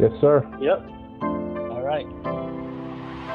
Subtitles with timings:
[0.00, 0.40] Yes, sir.
[0.62, 0.80] Yep.
[1.20, 2.06] All right.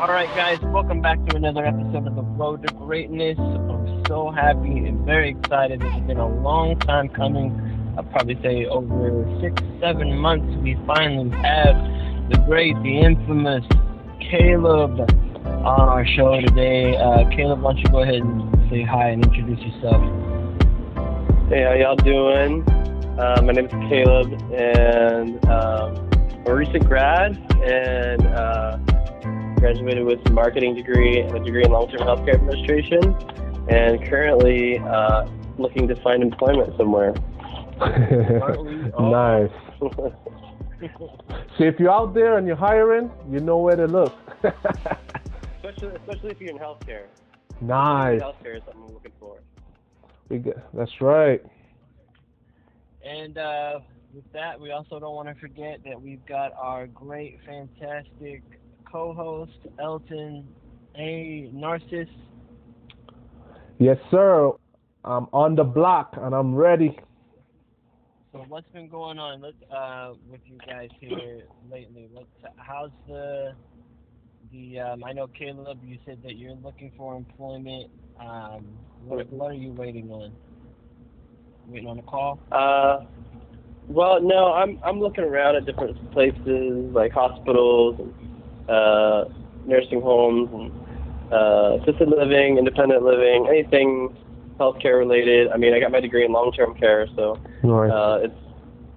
[0.02, 0.60] All right, guys.
[0.64, 3.38] Welcome back to another episode of the Road to Greatness.
[3.38, 5.84] I'm so happy and very excited.
[5.84, 7.54] It's been a long time coming.
[7.96, 10.58] I'll probably say over six, seven months.
[10.64, 11.76] We finally have
[12.32, 13.64] the great, the infamous
[14.32, 15.02] Caleb
[15.46, 16.98] on our show today.
[16.98, 20.02] Uh, Caleb, why don't you go ahead and say hi and introduce yourself?
[21.48, 22.68] Hey, how y'all doing?
[23.20, 26.05] Uh, my name is Caleb, and um,
[26.46, 28.78] I'm a recent grad, and uh,
[29.56, 33.02] graduated with a marketing degree and a degree in long-term healthcare administration,
[33.68, 37.16] and currently uh, looking to find employment somewhere.
[39.00, 39.50] nice.
[41.58, 44.16] See, if you're out there and you're hiring, you know where to look.
[45.64, 47.06] especially, especially if you're in healthcare.
[47.60, 48.22] Nice.
[48.22, 49.40] Healthcare is something I'm looking for.
[50.30, 51.44] We get, that's right.
[53.04, 53.80] And uh,
[54.16, 58.42] with that, we also don't want to forget that we've got our great, fantastic
[58.90, 60.48] co-host Elton
[60.98, 61.52] A.
[61.54, 62.08] Narciss.
[63.78, 64.52] Yes, sir.
[65.04, 66.98] I'm on the block and I'm ready.
[68.32, 72.08] So what's been going on let, uh, with you guys here lately?
[72.12, 72.28] What's
[72.58, 73.54] how's the
[74.52, 77.92] the um, I know Caleb, you said that you're looking for employment.
[78.20, 78.66] Um,
[79.04, 80.34] what, what are you waiting on?
[81.68, 82.40] Waiting on a call?
[82.52, 83.06] Uh,
[83.88, 88.14] well, no, I'm I'm looking around at different places like hospitals, and,
[88.68, 89.26] uh,
[89.66, 90.72] nursing homes, and
[91.32, 94.10] uh, assisted living, independent living, anything
[94.60, 95.50] healthcare related.
[95.54, 97.38] I mean, I got my degree in long-term care, so
[97.92, 98.36] uh, it's.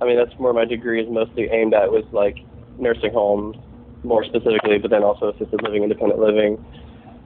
[0.01, 2.37] I mean, that's where my degree is mostly aimed at was like
[2.79, 3.57] nursing homes,
[4.05, 6.57] more specifically, but then also assisted living, independent living.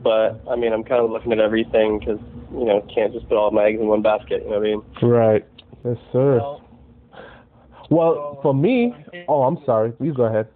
[0.02, 2.18] But I mean, I'm kind of looking at everything because
[2.50, 4.42] you know can't just put all my eggs in one basket.
[4.44, 4.82] You know what I mean?
[5.02, 5.44] Right.
[5.84, 6.38] Yes, sir.
[6.38, 6.61] Well,
[7.92, 8.94] Well, for me,
[9.28, 9.92] oh, I'm oh, sorry.
[9.92, 10.48] Please go ahead.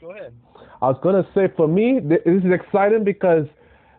[0.00, 0.34] go ahead.
[0.82, 3.46] I was gonna say for me, this is exciting because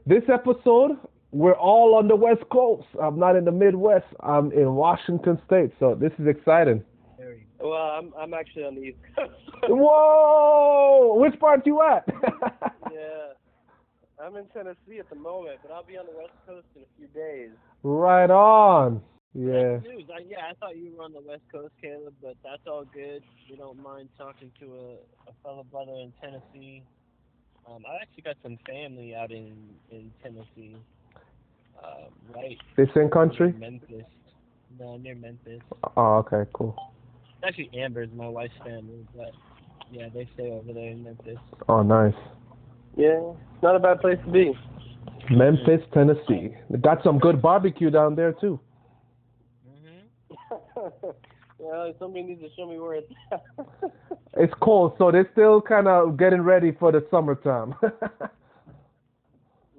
[0.05, 0.97] this episode
[1.31, 2.87] we're all on the West Coast.
[3.01, 4.05] I'm not in the Midwest.
[4.21, 6.83] I'm in Washington State, so this is exciting.
[7.59, 9.31] Well, I'm I'm actually on the East Coast.
[9.69, 11.15] Whoa!
[11.19, 12.07] Which part you at?
[12.91, 13.33] yeah,
[14.23, 16.85] I'm in Tennessee at the moment, but I'll be on the West Coast in a
[16.97, 17.49] few days.
[17.83, 19.01] right on.
[19.37, 19.77] Yeah.
[19.85, 20.09] News.
[20.09, 23.21] I, yeah, I thought you were on the West Coast, Caleb, but that's all good.
[23.47, 26.81] We don't mind talking to a, a fellow brother in Tennessee.
[27.69, 29.53] Um, I actually got some family out in
[29.91, 30.75] in Tennessee,
[31.83, 33.51] uh, right The same country?
[33.51, 34.05] near Memphis.
[34.79, 35.61] No, near Memphis.
[35.95, 36.75] Oh, okay, cool.
[37.43, 39.31] Actually, Amber's my wife's family, but
[39.91, 41.37] yeah, they stay over there in Memphis.
[41.69, 42.15] Oh, nice.
[42.95, 44.57] Yeah, it's not a bad place to be.
[45.29, 46.55] Memphis, Tennessee.
[46.71, 48.59] They got some good barbecue down there too.
[51.59, 53.43] well, somebody needs to show me where it's at.
[54.39, 57.73] It's cold, so they're still kind of getting ready for the summertime.
[57.81, 58.21] right,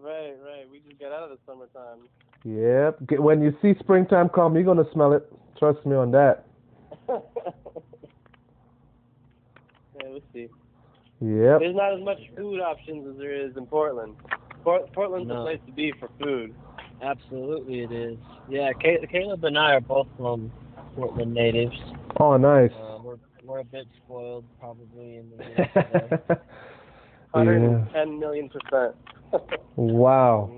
[0.02, 0.66] right.
[0.70, 2.08] We just got out of the summertime.
[2.44, 2.98] yep.
[3.06, 5.30] Get- When you see springtime come, you're gonna smell it.
[5.58, 6.44] Trust me on that.
[7.08, 7.20] yeah,
[10.04, 10.48] we'll see.
[11.20, 11.60] Yep.
[11.60, 14.16] There's not as much food options as there is in Portland.
[14.64, 15.36] Port- Portland's No.
[15.38, 16.54] the place to be for food.
[17.00, 18.18] Absolutely, it is.
[18.48, 20.50] Yeah, Ca- Caleb and I are both from
[20.98, 21.76] Portland natives.
[22.18, 22.72] Oh, nice.
[22.72, 26.36] Uh, we're we're a bit spoiled, probably in the yeah.
[27.30, 28.96] 110 million percent.
[29.76, 30.50] Wow.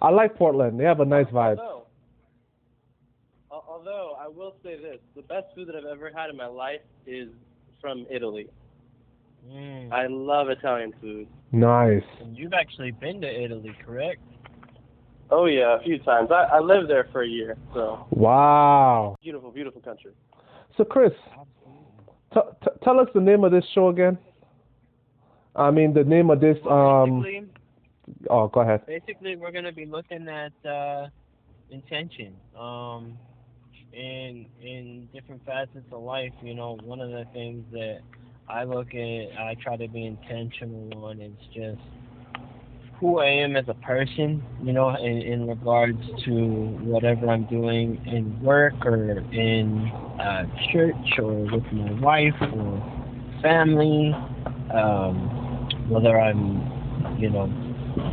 [0.00, 0.78] I like Portland.
[0.78, 1.58] They have a nice vibe.
[1.58, 1.86] Although,
[3.50, 6.82] although I will say this, the best food that I've ever had in my life
[7.06, 7.30] is
[7.80, 8.48] from Italy.
[9.50, 9.90] Mm.
[9.90, 11.26] I love Italian food.
[11.50, 12.02] Nice.
[12.20, 14.20] And you've actually been to Italy, correct?
[15.36, 16.30] Oh yeah, a few times.
[16.30, 19.16] I, I lived there for a year, so Wow.
[19.20, 20.12] beautiful, beautiful country.
[20.76, 21.50] So, Chris, Absolutely.
[22.32, 24.16] t- t- tell us the name of this show again.
[25.56, 26.56] I mean, the name of this.
[26.70, 27.20] Um.
[27.22, 27.50] basically,
[28.30, 28.86] Oh, go ahead.
[28.86, 31.08] basically, we're gonna be looking at uh,
[31.68, 32.36] intention.
[32.56, 33.18] Um,
[33.92, 38.00] in in different facets of life, you know, one of the things that
[38.48, 41.80] I look at, I try to be intentional on is just
[43.00, 46.30] who I am as a person, you know, in, in regards to
[46.82, 54.14] whatever I'm doing in work or in uh, church or with my wife or family,
[54.72, 57.52] um, whether I'm, you know,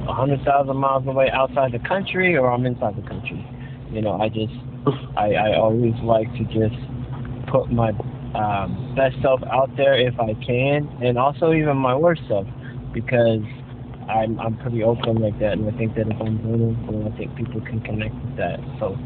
[0.10, 3.46] a hundred thousand miles away outside the country or I'm inside the country.
[3.92, 4.54] You know, I just
[5.16, 6.76] I, I always like to just
[7.52, 7.92] put my
[8.36, 12.48] um, best self out there if I can, and also even my worst self,
[12.94, 13.42] because
[14.12, 17.36] I'm I'm pretty open like that, and I think that if I'm vulnerable, I think
[17.36, 18.60] people can connect with that.
[18.80, 18.98] So,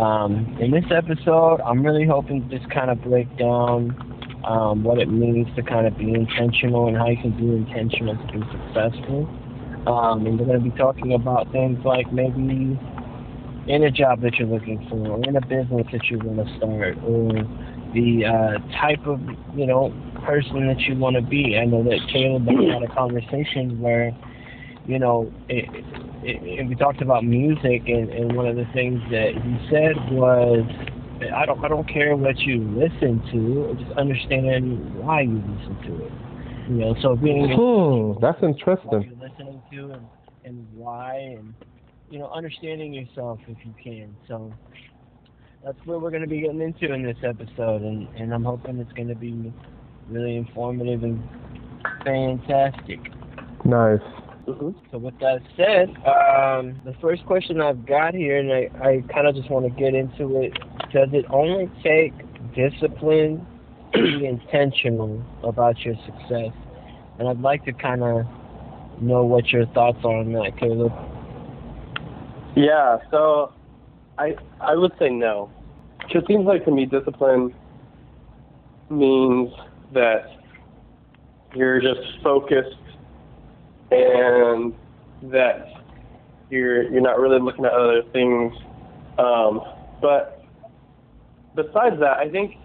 [0.00, 3.96] um, in this episode, I'm really hoping to just kind of break down
[4.46, 8.16] um, what it means to kind of be intentional and how you can be intentional
[8.16, 9.28] to be successful.
[9.86, 12.78] Um, and we're going to be talking about things like maybe
[13.66, 16.56] in a job that you're looking for, or in a business that you want to
[16.56, 17.32] start, or
[17.94, 19.20] the uh, type of
[19.54, 19.92] you know
[20.24, 21.58] person that you want to be.
[21.58, 24.12] I know that Caleb and I had a conversation where
[24.88, 25.66] you know it,
[26.24, 29.94] it, it, we talked about music, and, and one of the things that he said
[30.12, 30.64] was.
[31.34, 31.64] I don't.
[31.64, 33.76] I don't care what you listen to.
[33.84, 36.12] Just understand why you listen to it.
[36.68, 38.88] You know, so being hmm, that's interesting.
[38.88, 40.06] What you're listening to and,
[40.44, 41.54] and why, and
[42.10, 44.14] you know, understanding yourself if you can.
[44.28, 44.52] So
[45.64, 48.78] that's what we're going to be getting into in this episode, and and I'm hoping
[48.78, 49.52] it's going to be
[50.08, 51.22] really informative and
[52.04, 53.00] fantastic.
[53.64, 54.00] Nice.
[54.48, 54.70] Mm-hmm.
[54.90, 59.26] So with that said, um, the first question I've got here, and I, I kind
[59.26, 60.54] of just want to get into it.
[60.90, 62.14] Does it only take
[62.54, 63.46] discipline
[63.92, 66.52] to be intentional about your success?
[67.18, 68.24] And I'd like to kind of
[69.02, 70.92] know what your thoughts are on that, Caleb.
[72.56, 73.52] Yeah, so
[74.16, 75.50] I I would say no.
[76.08, 77.54] It seems like to me discipline
[78.88, 79.50] means
[79.92, 80.38] that
[81.54, 82.76] you're just focused
[83.90, 84.72] and
[85.22, 85.68] that
[86.50, 88.52] you're you're not really looking at other things.
[89.18, 89.60] Um,
[90.00, 90.44] but
[91.54, 92.56] besides that, I think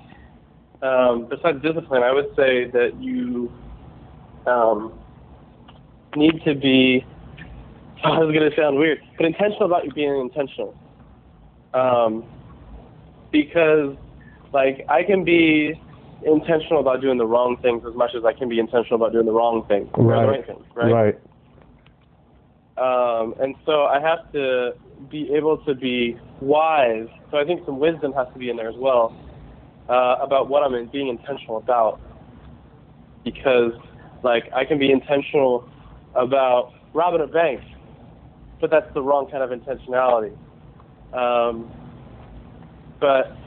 [0.82, 3.52] um, besides discipline, I would say that you
[4.46, 4.94] um,
[6.16, 7.06] need to be.
[8.04, 10.76] Oh, this is gonna sound weird, but intentional about you being intentional.
[11.74, 12.26] Um,
[13.32, 13.96] because,
[14.52, 15.82] like, I can be
[16.26, 19.26] intentional about doing the wrong things as much as I can be intentional about doing
[19.26, 20.26] the wrong things, right?
[20.26, 20.92] Right, things, right.
[20.92, 21.20] right.
[22.76, 24.72] Um, and so I have to
[25.10, 27.08] be able to be wise.
[27.30, 29.16] So I think some wisdom has to be in there as well
[29.90, 32.00] uh, about what I'm being intentional about.
[33.24, 33.74] Because,
[34.24, 35.70] like, I can be intentional
[36.16, 37.62] about robbing a bank,
[38.60, 40.36] but that's the wrong kind of intentionality.
[41.14, 41.72] Um,
[43.00, 43.38] but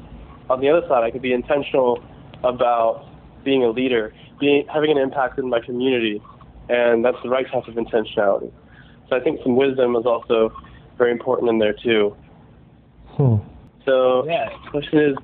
[0.49, 2.03] on the other side, I could be intentional
[2.45, 3.07] about
[3.45, 6.23] being a leader, being having an impact in my community,
[6.69, 8.53] and that's the right type of intentionality.
[9.09, 10.53] So I think some wisdom is also
[10.99, 12.17] very important in there too.
[13.11, 13.37] Hmm.
[13.85, 14.49] So yeah.
[14.65, 15.17] the question is,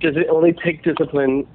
[0.00, 1.46] does it only take discipline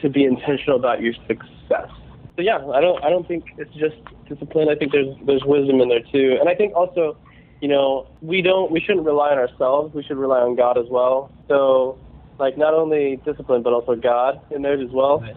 [0.00, 1.90] to be intentional about your success?
[2.36, 3.96] So yeah, I don't I don't think it's just
[4.28, 4.68] discipline.
[4.68, 7.16] I think there's there's wisdom in there too, and I think also,
[7.62, 9.94] you know, we don't we shouldn't rely on ourselves.
[9.94, 11.30] We should rely on God as well.
[11.48, 11.98] So,
[12.38, 15.20] like not only discipline but also God in there as well.
[15.20, 15.36] Right.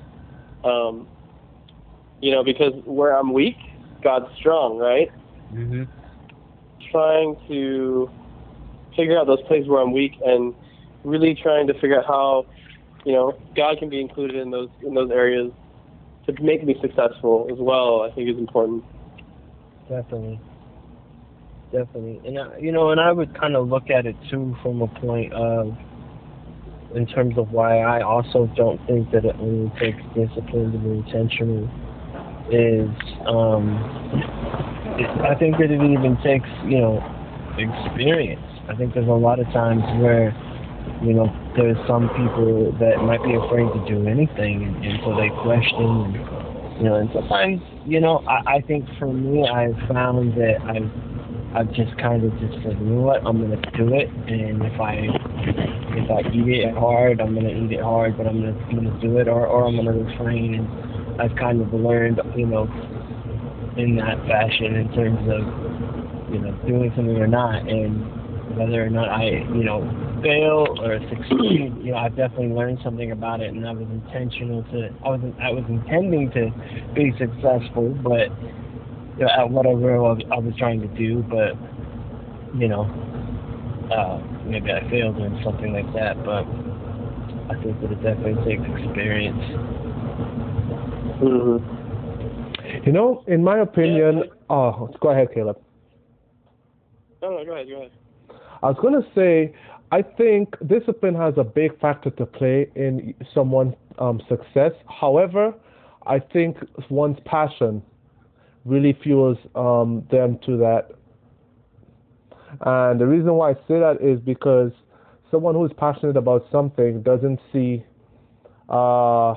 [0.63, 1.07] Um,
[2.21, 3.55] you know, because where I'm weak,
[4.03, 5.09] God's strong, right?
[5.53, 5.83] Mm-hmm.
[6.91, 8.09] Trying to
[8.95, 10.53] figure out those places where I'm weak and
[11.03, 12.45] really trying to figure out how,
[13.05, 15.51] you know, God can be included in those in those areas
[16.27, 18.01] to make me successful as well.
[18.01, 18.83] I think is important.
[19.87, 20.39] Definitely.
[21.71, 22.21] Definitely.
[22.25, 24.87] And, I, you know, and I would kind of look at it too from a
[24.87, 25.77] point of,
[26.95, 30.89] in terms of why I also don't think that it only takes discipline to be
[30.89, 31.69] intentional
[32.51, 32.89] is,
[33.27, 33.77] um,
[35.21, 36.97] I think that it even takes, you know,
[37.57, 38.41] experience.
[38.67, 40.33] I think there's a lot of times where,
[41.03, 45.15] you know, there's some people that might be afraid to do anything, and, and so
[45.15, 46.13] they question, and,
[46.77, 50.89] you know, and sometimes, you know, I, I think for me, I've found that I've
[51.55, 54.79] I've just kind of just said, you know what, I'm gonna do it, and if
[54.79, 55.09] I
[56.09, 59.01] if I eat it hard, I'm gonna eat it hard, but I'm gonna I'm gonna
[59.01, 60.55] do it, or or I'm gonna refrain.
[60.55, 62.63] And I've kind of learned, you know,
[63.77, 68.89] in that fashion in terms of you know doing something or not, and whether or
[68.89, 69.85] not I you know
[70.23, 74.63] fail or succeed, you know, I've definitely learned something about it, and I was intentional
[74.73, 76.49] to I was I was intending to
[76.95, 78.33] be successful, but
[79.17, 81.53] you know, at whatever I was, I was trying to do, but
[82.57, 82.89] you know,
[83.93, 86.23] uh, maybe I failed in something like that.
[86.23, 86.45] But
[87.49, 89.43] I think that it definitely takes experience.
[91.21, 92.85] Mm-hmm.
[92.85, 94.31] You know, in my opinion, Yeah.
[94.49, 95.57] oh, go ahead, Caleb.
[97.21, 97.91] No, no, go ahead, go ahead.
[98.61, 99.53] I was going to say,
[99.91, 104.71] I think discipline has a big factor to play in someone's um, success.
[104.87, 105.53] However,
[106.05, 106.57] I think
[106.89, 107.81] one's passion
[108.65, 110.91] really fuels um, them to that.
[112.61, 114.71] And the reason why I say that is because
[115.31, 117.83] someone who is passionate about something doesn't see,
[118.67, 119.35] uh,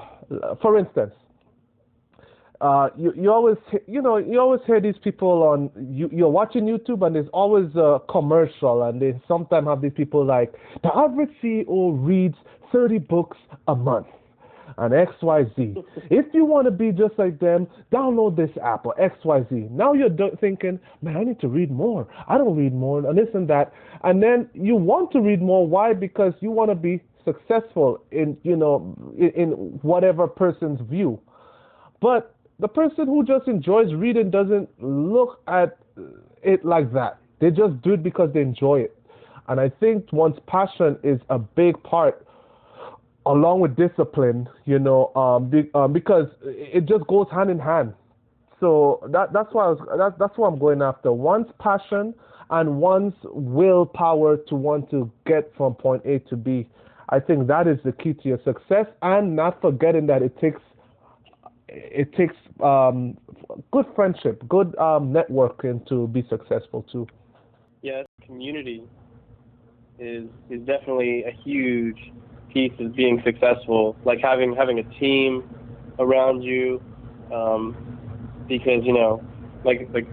[0.61, 1.12] for instance,
[2.62, 3.57] uh, you, you always
[3.88, 7.66] you know you always hear these people on you, you're watching YouTube and there's always
[7.75, 10.54] a commercial and they sometimes have these people like
[10.85, 12.37] the average CEO reads
[12.71, 14.07] 30 books a month
[14.78, 15.84] and XYZ.
[16.10, 19.70] if you want to be just like them, download this app or XYZ.
[19.70, 20.10] Now you're
[20.40, 22.06] thinking, man, I need to read more.
[22.28, 23.72] I don't read more, and this and that.
[24.04, 25.66] And then you want to read more.
[25.66, 25.92] Why?
[25.92, 29.48] Because you want to be successful in, you know, in, in
[29.82, 31.20] whatever person's view.
[32.00, 35.78] But the person who just enjoys reading doesn't look at
[36.42, 37.18] it like that.
[37.40, 38.96] They just do it because they enjoy it.
[39.48, 42.26] And I think one's passion is a big part,
[43.26, 47.94] along with discipline, you know, um, be, um, because it just goes hand in hand.
[48.60, 51.12] So that that's why I was, that, that's what I'm going after.
[51.12, 52.14] One's passion
[52.50, 56.68] and one's willpower to want to get from point A to B.
[57.08, 60.60] I think that is the key to your success, and not forgetting that it takes
[61.68, 63.16] it takes um,
[63.72, 67.06] good friendship, good um, networking to be successful too.
[67.82, 68.82] Yes, community
[69.98, 71.98] is is definitely a huge
[72.52, 73.97] piece of being successful.
[74.04, 75.49] Like having having a team
[75.99, 76.82] around you,
[77.32, 77.76] um,
[78.49, 79.23] because you know,
[79.64, 80.06] like like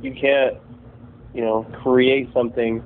[0.00, 0.56] you can't
[1.34, 2.82] you know create something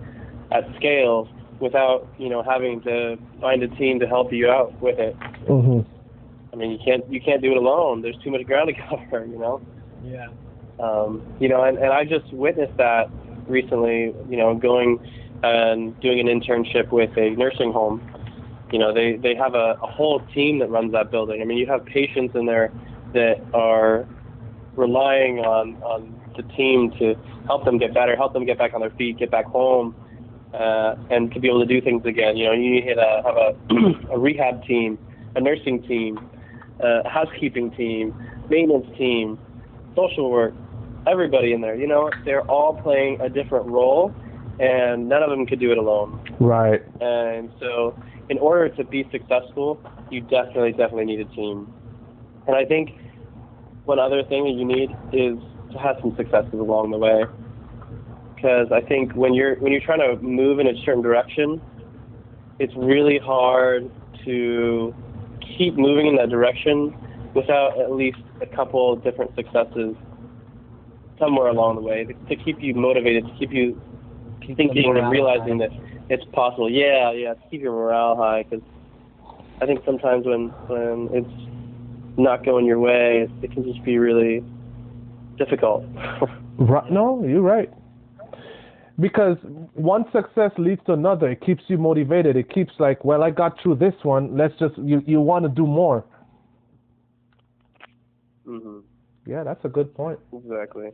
[0.53, 1.29] at scale
[1.61, 5.19] without you know having to find a team to help you out with it.
[5.47, 5.91] Mm-hmm.
[6.53, 8.03] I mean, you can't you can't do it alone.
[8.03, 9.61] There's too much ground to cover, you know.
[10.05, 10.29] Yeah.
[10.79, 13.11] Um, you know, and, and I just witnessed that
[13.47, 14.15] recently.
[14.29, 14.99] You know, going
[15.43, 18.01] and doing an internship with a nursing home.
[18.73, 21.41] You know, they they have a, a whole team that runs that building.
[21.41, 22.73] I mean, you have patients in there
[23.15, 24.07] that are
[24.75, 27.15] relying on on the team to
[27.47, 29.95] help them get better, help them get back on their feet, get back home,
[30.53, 32.37] uh, and to be able to do things again.
[32.37, 34.99] You know, you need to have a, a rehab team,
[35.35, 36.19] a nursing team,
[36.81, 38.15] a housekeeping team,
[38.49, 39.39] maintenance team,
[39.95, 40.55] social work,
[41.07, 41.75] everybody in there.
[41.75, 44.15] You know, they're all playing a different role,
[44.59, 46.21] and none of them could do it alone.
[46.41, 46.83] Right.
[47.01, 49.81] And so, in order to be successful,
[50.11, 51.73] you definitely, definitely need a team.
[52.47, 52.91] And I think
[53.85, 55.39] one other thing that you need is
[55.73, 57.25] to have some successes along the way.
[58.35, 61.61] Because I think when you're when you're trying to move in a certain direction,
[62.59, 63.91] it's really hard
[64.25, 64.95] to
[65.57, 66.95] keep moving in that direction
[67.35, 69.95] without at least a couple different successes
[71.19, 73.81] somewhere along the way to, to keep you motivated, to keep you
[74.57, 75.71] thinking and realizing that
[76.09, 76.71] it's possible.
[76.71, 78.65] Yeah, yeah, keep your morale high because
[79.61, 83.99] I think sometimes when when it's not going your way, it, it can just be
[83.99, 84.45] really
[85.39, 85.85] difficult.
[86.59, 86.91] Right.
[86.91, 87.71] No, you're right.
[88.99, 89.37] Because
[89.75, 91.29] one success leads to another.
[91.29, 92.35] It keeps you motivated.
[92.35, 94.39] It keeps like, well, I got through this one.
[94.39, 96.07] Let's just you you want to do more.
[98.47, 98.79] hmm
[99.27, 100.19] Yeah, that's a good point.
[100.33, 100.93] Exactly.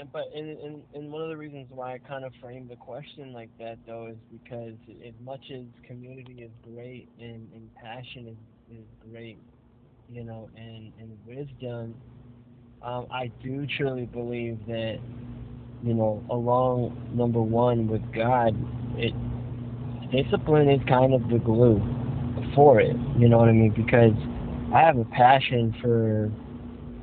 [0.00, 2.76] And but and, and and one of the reasons why I kind of framed the
[2.76, 4.72] question like that though is because
[5.06, 9.38] as much as community is great and, and passion is, is great,
[10.08, 11.94] you know, and, and wisdom,
[12.80, 15.00] um, I do truly believe that,
[15.82, 18.56] you know, along number one with God,
[18.96, 19.12] it
[20.10, 21.78] discipline is kind of the glue
[22.54, 22.96] for it.
[23.18, 23.74] You know what I mean?
[23.76, 24.14] Because
[24.74, 26.32] I have a passion for,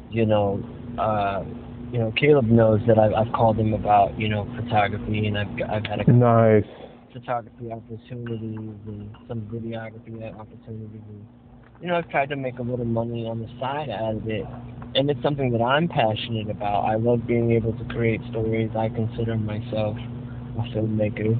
[0.10, 0.64] you know,
[0.98, 1.44] uh,
[1.92, 5.48] you know, Caleb knows that I've, I've called him about, you know, photography, and I've
[5.70, 6.66] I've had a Nice.
[7.14, 11.02] photography opportunities and some videography opportunities.
[11.08, 11.26] And,
[11.82, 14.46] you know, I've tried to make a little money on the side out of it,
[14.96, 16.82] and it's something that I'm passionate about.
[16.82, 18.70] I love being able to create stories.
[18.78, 19.96] I consider myself
[20.58, 21.36] a filmmaker,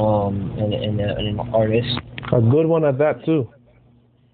[0.00, 1.98] um, and, and, a, and an artist.
[2.32, 3.48] A good one at that too.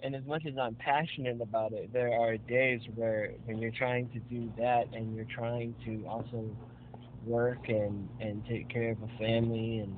[0.01, 4.09] And as much as I'm passionate about it, there are days where when you're trying
[4.11, 6.45] to do that and you're trying to also
[7.27, 9.93] work and and take care of a family and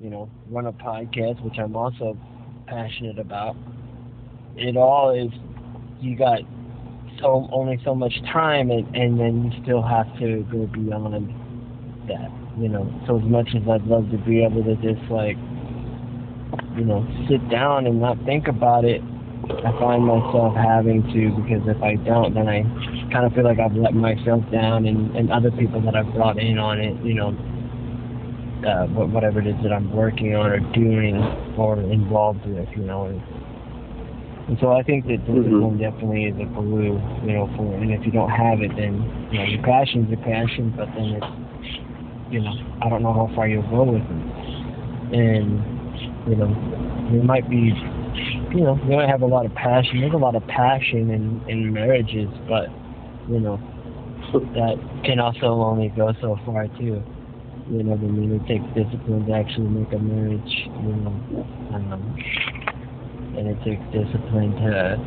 [0.00, 2.18] you know run a podcast, which I'm also
[2.66, 3.54] passionate about.
[4.56, 5.30] It all is
[6.00, 6.40] you got
[7.20, 11.28] so only so much time and and then you still have to go beyond
[12.08, 12.30] that.
[12.58, 15.36] You know, so as much as I'd love to be able to just like
[16.76, 19.00] you know sit down and not think about it
[19.64, 22.62] I find myself having to because if I don't, then I
[23.12, 26.38] kind of feel like I've let myself down, and, and other people that I've brought
[26.38, 27.34] in on it, you know,
[28.66, 31.16] uh, whatever it is that I'm working on or doing
[31.56, 33.06] or involved with, you know.
[33.06, 33.20] And,
[34.48, 38.04] and so I think that discipline definitely is a glue, you know, for and if
[38.04, 39.02] you don't have it, then
[39.32, 42.52] you know your passion's a passion, but then it's, you know,
[42.82, 45.58] I don't know how far you'll go with it, and
[46.28, 46.52] you know,
[47.10, 47.72] there might be
[48.52, 50.00] you know, you might have a lot of passion.
[50.00, 52.68] There's a lot of passion in, in marriages, but,
[53.28, 53.58] you know,
[54.32, 57.02] that can also only go so far, too.
[57.70, 58.34] You know what I mean?
[58.34, 61.14] It takes discipline to actually make a marriage, you know.
[61.72, 62.16] Um,
[63.38, 64.98] and it takes discipline to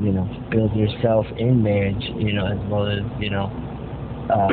[0.00, 3.46] you know, build yourself in marriage, you know, as well as, you know,
[4.32, 4.48] uh,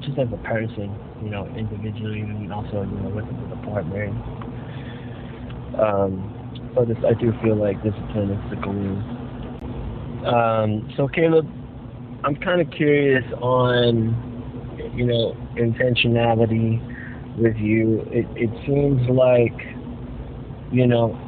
[0.00, 4.08] just as a person, you know, individually and also, you know, with, with a partner.
[5.78, 6.39] Um,
[6.74, 10.26] so this, I do feel like discipline is kind of the glue.
[10.26, 11.48] Um, so Caleb,
[12.24, 14.14] I'm kind of curious on,
[14.94, 16.78] you know, intentionality
[17.38, 18.00] with you.
[18.06, 19.56] It, it seems like,
[20.72, 21.18] you know,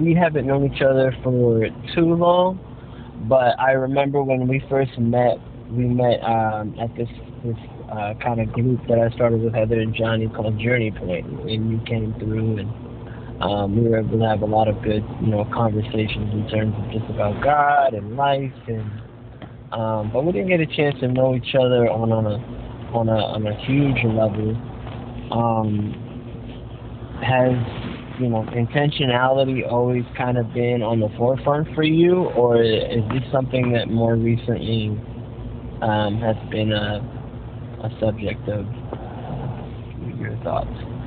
[0.00, 2.58] we haven't known each other for too long,
[3.28, 5.38] but I remember when we first met,
[5.70, 7.08] we met um, at this
[7.44, 7.56] this
[7.92, 11.70] uh, kind of group that I started with Heather and Johnny called Journey Point, and
[11.70, 12.77] you came through and
[13.40, 16.74] um, we were able to have a lot of good, you know, conversations in terms
[16.76, 18.90] of just about God and life, and
[19.70, 22.38] um, but we didn't get a chance to know each other on, on a
[22.96, 24.56] on a on a huge level.
[25.30, 25.94] Um,
[27.22, 27.54] has
[28.20, 33.22] you know intentionality always kind of been on the forefront for you, or is this
[33.30, 34.88] something that more recently
[35.80, 36.98] um, has been a
[37.84, 38.66] a subject of
[40.18, 40.97] your thoughts?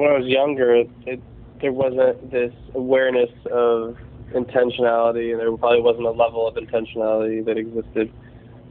[0.00, 0.74] When I was younger,
[1.06, 1.20] it,
[1.60, 3.96] there wasn't this awareness of
[4.32, 8.10] intentionality, and there probably wasn't a level of intentionality that existed.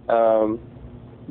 [0.08, 0.60] Um,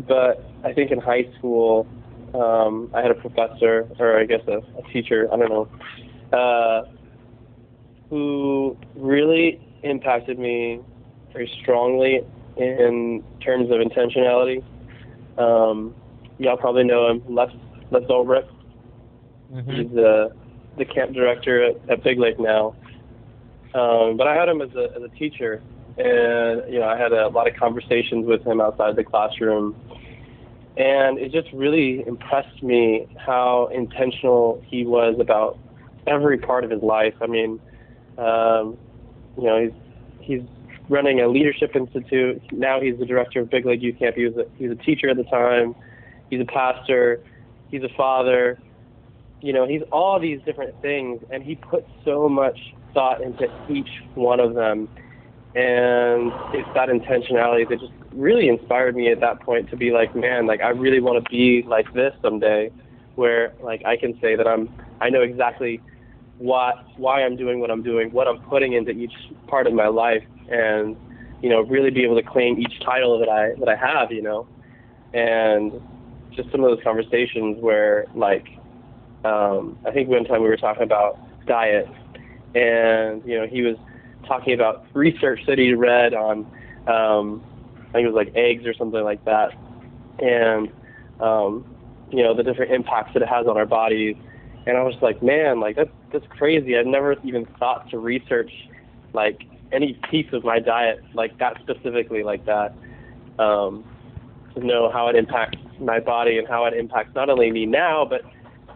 [0.06, 1.86] but I think in high school,
[2.32, 5.68] um, I had a professor, or I guess a, a teacher, I don't know,
[6.38, 6.82] uh,
[8.08, 10.80] who really impacted me
[11.32, 12.20] very strongly
[12.56, 14.62] in terms of intentionality.
[15.38, 15.94] Um,
[16.38, 17.50] y'all probably know him, Les,
[17.90, 18.48] Les Ulbrich.
[19.52, 19.70] Mm-hmm.
[19.70, 20.32] He's the
[20.76, 22.74] the camp director at, at Big Lake now.
[23.74, 25.62] Um, but I had him as a as a teacher,
[25.96, 29.76] and you know I had a lot of conversations with him outside the classroom,
[30.76, 35.58] and it just really impressed me how intentional he was about
[36.06, 37.14] every part of his life.
[37.20, 37.60] I mean,
[38.16, 38.78] um,
[39.36, 39.72] you know, he's
[40.20, 40.42] he's
[40.88, 42.40] running a leadership institute.
[42.52, 44.16] Now he's the director of Big Lake Youth Camp.
[44.16, 45.74] He was a, he was a teacher at the time.
[46.30, 47.22] He's a pastor.
[47.70, 48.58] He's a father
[49.40, 52.58] you know, he's all these different things, and he puts so much
[52.94, 54.88] thought into each one of them.
[55.54, 60.14] And it's that intentionality that just really inspired me at that point to be like,
[60.14, 62.70] man, like I really want to be like this someday,
[63.14, 64.68] where like I can say that I'm,
[65.00, 65.80] I know exactly
[66.38, 69.14] what, why I'm doing what I'm doing, what I'm putting into each
[69.46, 70.96] part of my life, and
[71.42, 74.22] you know, really be able to claim each title that I that I have, you
[74.22, 74.46] know,
[75.12, 75.80] and
[76.34, 78.46] just some of those conversations where like
[79.24, 81.88] um, I think one time we were talking about diet,
[82.54, 83.76] and you know he was
[84.26, 86.40] talking about research that he read on,
[86.86, 87.42] um,
[87.88, 89.52] I think it was like eggs or something like that,
[90.18, 90.70] and
[91.20, 91.64] um,
[92.10, 94.16] you know the different impacts that it has on our bodies.
[94.66, 96.76] And I was like, man, like that's that's crazy.
[96.76, 98.52] I've never even thought to research
[99.14, 102.74] like any piece of my diet like that specifically like that.
[103.38, 103.84] Um,
[104.54, 108.04] to know how it impacts my body and how it impacts not only me now,
[108.04, 108.22] but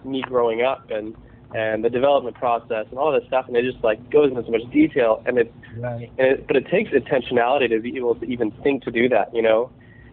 [0.05, 1.15] me growing up and
[1.55, 4.51] and the development process and all this stuff, and it just like goes into so
[4.51, 6.11] much detail, and it, right.
[6.19, 9.35] and it but it takes intentionality to be able to even think to do that,
[9.35, 9.71] you know,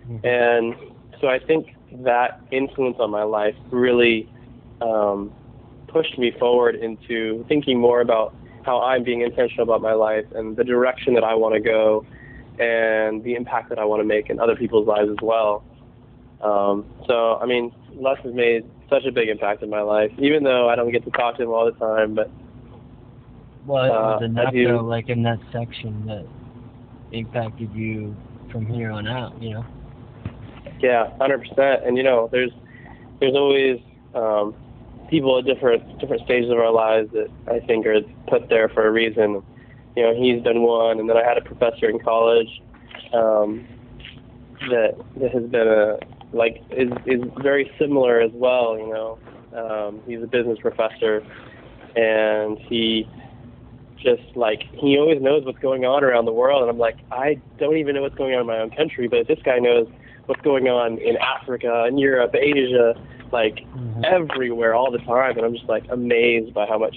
[0.10, 0.26] mm-hmm.
[0.26, 0.76] and
[1.22, 4.30] so I think that influence on my life really
[4.82, 5.32] um,
[5.88, 10.58] pushed me forward into thinking more about how I'm being intentional about my life and
[10.58, 12.06] the direction that I want to go,
[12.60, 15.64] and the impact that I want to make in other people's lives as well.
[16.42, 20.44] Um, so I mean, Les has made such a big impact in my life, even
[20.44, 22.16] though I don't get to talk to him all the time.
[22.16, 22.30] But
[23.66, 26.26] well, it was uh, enough though, like in that section that
[27.12, 28.16] impacted you
[28.52, 29.66] from here on out, you know.
[30.80, 31.86] Yeah, hundred percent.
[31.86, 32.52] And you know, there's
[33.20, 33.80] there's always
[34.16, 34.56] um,
[35.10, 38.88] people at different different stages of our lives that I think are put there for
[38.88, 39.44] a reason.
[39.96, 42.62] You know, he's been one, and then I had a professor in college
[43.14, 43.68] um,
[44.70, 46.00] that that has been a
[46.34, 48.78] like is is very similar as well.
[48.78, 49.20] You know,
[49.56, 51.24] um, he's a business professor,
[51.96, 53.08] and he
[53.98, 56.62] just like he always knows what's going on around the world.
[56.62, 59.28] And I'm like, I don't even know what's going on in my own country, but
[59.28, 59.88] this guy knows
[60.26, 62.94] what's going on in Africa and Europe, Asia,
[63.32, 64.04] like mm-hmm.
[64.06, 65.38] everywhere all the time.
[65.38, 66.96] And I'm just like amazed by how much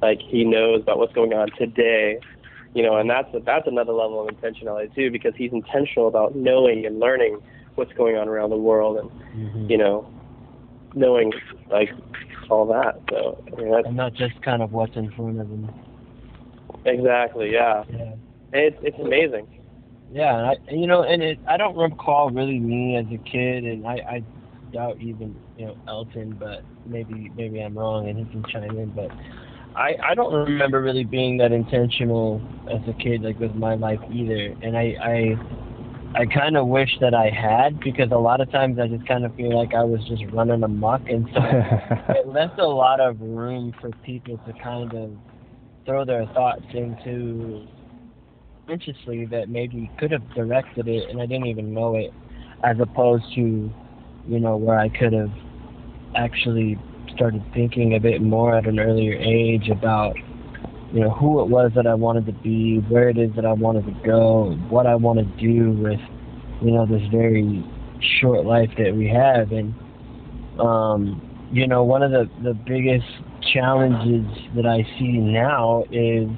[0.00, 2.20] like he knows about what's going on today.
[2.74, 6.86] You know, and that's that's another level of intentionality too, because he's intentional about knowing
[6.86, 7.42] and learning
[7.74, 9.70] what's going on around the world and mm-hmm.
[9.70, 10.08] you know
[10.94, 11.32] knowing
[11.70, 11.90] like
[12.50, 15.72] all that so I mean, and not just kind of what's in front of them
[16.84, 18.14] exactly yeah, yeah.
[18.52, 19.46] it's it's amazing
[20.12, 23.86] yeah I, you know and it I don't recall really me as a kid and
[23.86, 24.24] I I
[24.72, 28.90] doubt even you know Elton but maybe maybe I'm wrong and he can chime in
[28.90, 29.10] but
[29.74, 34.00] I I don't remember really being that intentional as a kid, like with my life
[34.10, 34.54] either.
[34.62, 35.36] And I I
[36.14, 39.24] I kind of wish that I had because a lot of times I just kind
[39.24, 41.40] of feel like I was just running amok, and so
[42.14, 45.10] it left a lot of room for people to kind of
[45.86, 47.66] throw their thoughts into
[48.66, 52.12] consciously that maybe could have directed it and I didn't even know it,
[52.62, 53.70] as opposed to,
[54.28, 55.32] you know, where I could have
[56.14, 56.78] actually
[57.14, 60.16] started thinking a bit more at an earlier age about,
[60.92, 63.52] you know, who it was that I wanted to be, where it is that I
[63.52, 66.00] wanted to go, what I want to do with,
[66.60, 67.64] you know, this very
[68.20, 69.52] short life that we have.
[69.52, 69.74] And,
[70.60, 73.06] um, you know, one of the, the biggest
[73.54, 76.28] challenges that I see now is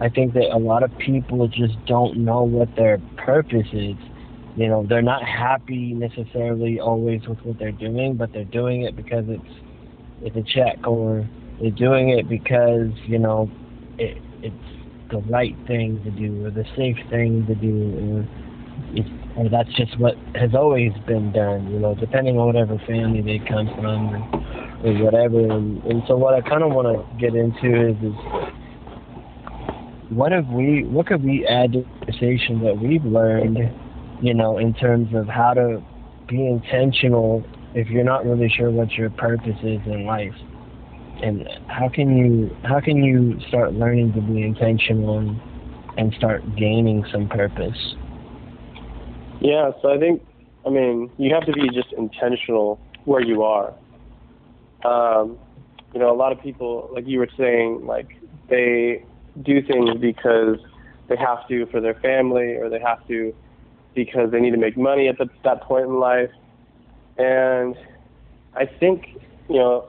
[0.00, 3.96] I think that a lot of people just don't know what their purpose is.
[4.56, 8.96] You know, they're not happy necessarily always with what they're doing, but they're doing it
[8.96, 9.42] because it's
[10.22, 11.28] it's a check, or
[11.60, 13.50] they're doing it because you know
[13.98, 18.26] it, it's the right thing to do, or the safe thing to do,
[19.36, 21.70] or or that's just what has always been done.
[21.72, 25.40] You know, depending on whatever family they come from, or, or whatever.
[25.40, 28.14] And, and so, what I kind of want to get into is is
[30.10, 33.58] what have we what could we add to the conversation that we've learned
[34.22, 35.82] you know in terms of how to
[36.28, 37.42] be intentional
[37.74, 40.34] if you're not really sure what your purpose is in life
[41.24, 45.40] and how can you how can you start learning to be intentional and,
[45.96, 47.94] and start gaining some purpose
[49.40, 50.22] yeah so i think
[50.66, 53.74] i mean you have to be just intentional where you are
[54.84, 55.38] um
[55.92, 58.08] you know a lot of people like you were saying like
[58.48, 59.04] they
[59.42, 60.58] do things because
[61.08, 63.34] they have to for their family or they have to
[63.94, 66.30] because they need to make money at the, that point in life.
[67.16, 67.76] And
[68.54, 69.06] I think,
[69.48, 69.86] you know,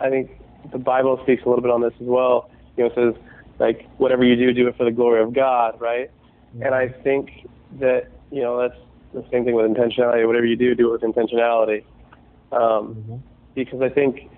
[0.00, 0.30] I think
[0.72, 2.50] the Bible speaks a little bit on this as well.
[2.76, 3.22] You know, it says,
[3.58, 6.10] like, whatever you do, do it for the glory of God, right?
[6.54, 6.62] Mm-hmm.
[6.62, 7.48] And I think
[7.80, 8.80] that, you know, that's
[9.12, 10.26] the same thing with intentionality.
[10.26, 11.84] Whatever you do, do it with intentionality.
[12.52, 13.16] Um, mm-hmm.
[13.54, 14.30] Because I think,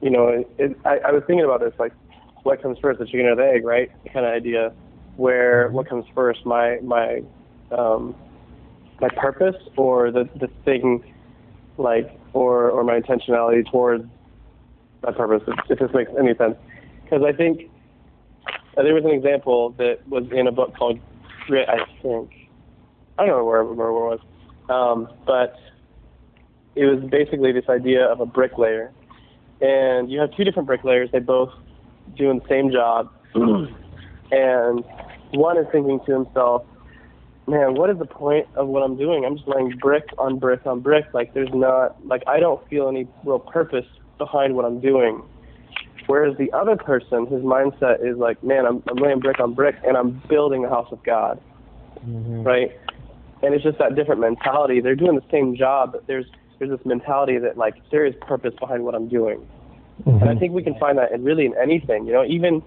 [0.00, 1.92] you know, it, it, I, I was thinking about this, like,
[2.42, 3.90] what comes first, the chicken or the egg, right?
[4.14, 4.72] Kind of idea,
[5.16, 7.22] where what comes first, my my
[7.70, 8.14] um,
[8.98, 11.04] my purpose or the the thing,
[11.76, 14.08] like or or my intentionality towards
[15.02, 16.56] my purpose, if, if this makes any sense.
[17.04, 17.70] Because I think
[18.76, 20.98] uh, there was an example that was in a book called
[21.52, 22.30] I think.
[23.18, 24.20] I don't know where, where it was,
[24.68, 25.56] um, but
[26.76, 28.92] it was basically this idea of a bricklayer,
[29.60, 31.10] and you have two different bricklayers.
[31.12, 31.50] They both
[32.16, 34.84] doing the same job, and
[35.32, 36.64] one is thinking to himself,
[37.48, 39.24] man, what is the point of what I'm doing?
[39.24, 41.06] I'm just laying brick on brick on brick.
[41.12, 43.86] Like there's not like I don't feel any real purpose
[44.20, 45.20] behind what I'm doing.
[46.06, 49.76] Whereas the other person, his mindset is like, man, I'm, I'm laying brick on brick
[49.84, 51.40] and I'm building the house of God,
[51.98, 52.42] mm-hmm.
[52.42, 52.70] right?
[53.42, 54.80] And it's just that different mentality.
[54.80, 56.26] They're doing the same job, but there's
[56.58, 59.40] there's this mentality that like there is purpose behind what I'm doing.
[60.04, 60.20] Mm-hmm.
[60.20, 62.06] And I think we can find that in really in anything.
[62.06, 62.62] You know, even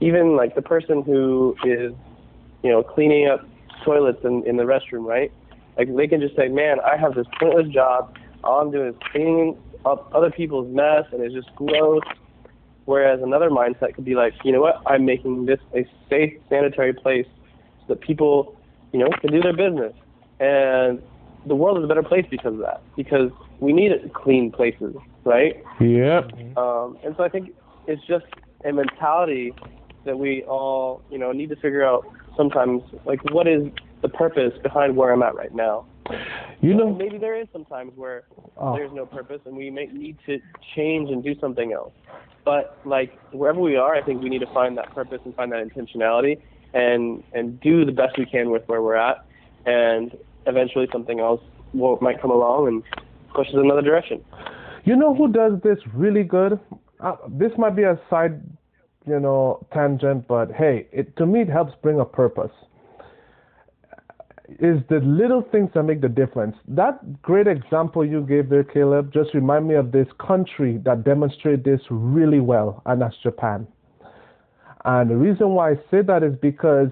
[0.00, 1.92] even like the person who is,
[2.62, 3.46] you know, cleaning up
[3.84, 5.32] toilets in, in the restroom, right?
[5.76, 8.16] Like they can just say, Man, I have this pointless job.
[8.44, 12.02] All I'm doing is cleaning up other people's mess and it's just gross.
[12.84, 16.92] Whereas another mindset could be like, you know what, I'm making this a safe, sanitary
[16.92, 17.26] place
[17.80, 18.56] so that people,
[18.92, 19.92] you know, can do their business.
[20.38, 21.02] And
[21.46, 22.82] the world is a better place because of that.
[22.96, 24.94] Because we need clean places,
[25.24, 25.64] right?
[25.80, 26.56] Yep.
[26.56, 27.50] Um, and so I think
[27.88, 28.26] it's just
[28.64, 29.52] a mentality
[30.04, 33.68] that we all, you know, need to figure out sometimes, like, what is
[34.02, 35.86] the purpose behind where I'm at right now?
[36.60, 38.24] You know, maybe there is sometimes where
[38.56, 38.74] oh.
[38.74, 40.38] there's no purpose and we may need to
[40.74, 41.92] change and do something else.
[42.44, 45.52] But like wherever we are, I think we need to find that purpose and find
[45.52, 46.40] that intentionality
[46.74, 49.24] and and do the best we can with where we're at,
[49.64, 50.16] and
[50.46, 51.40] eventually something else
[51.74, 52.82] will might come along and
[53.34, 54.24] push us in another direction.
[54.84, 56.60] You know who does this really good?
[57.00, 58.40] Uh, this might be a side,
[59.06, 62.52] you know, tangent, but hey, it to me it helps bring a purpose.
[64.48, 66.56] Is the little things that make the difference.
[66.68, 71.64] That great example you gave there, Caleb, just remind me of this country that demonstrated
[71.64, 73.66] this really well, and that's Japan.
[74.84, 76.90] And the reason why I say that is because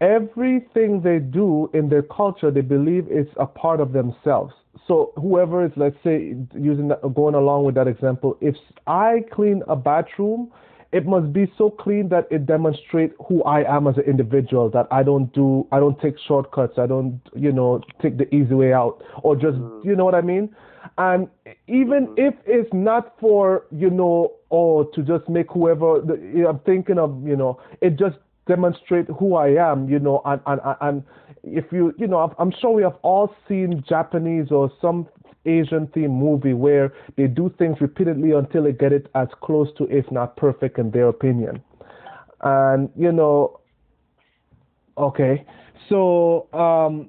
[0.00, 4.52] everything they do in their culture, they believe it's a part of themselves
[4.88, 8.56] so whoever is, let's say, using that, going along with that example, if
[8.86, 10.50] I clean a bathroom,
[10.92, 14.70] it must be so clean that it demonstrates who I am as an individual.
[14.70, 16.78] That I don't do, I don't take shortcuts.
[16.78, 19.84] I don't, you know, take the easy way out, or just, mm.
[19.84, 20.54] you know what I mean.
[20.96, 21.28] And
[21.66, 22.18] even Mhm.
[22.28, 27.26] if it's not for, you know, or to just make whoever the, I'm thinking of,
[27.26, 31.02] you know, it just demonstrate who I am, you know, and, and, and
[31.44, 35.06] if you, you know, I'm sure we have all seen Japanese or some
[35.46, 39.84] Asian theme movie where they do things repeatedly until they get it as close to,
[39.84, 41.62] if not perfect, in their opinion.
[42.42, 43.60] And, you know,
[44.96, 45.44] okay,
[45.88, 47.08] so, um,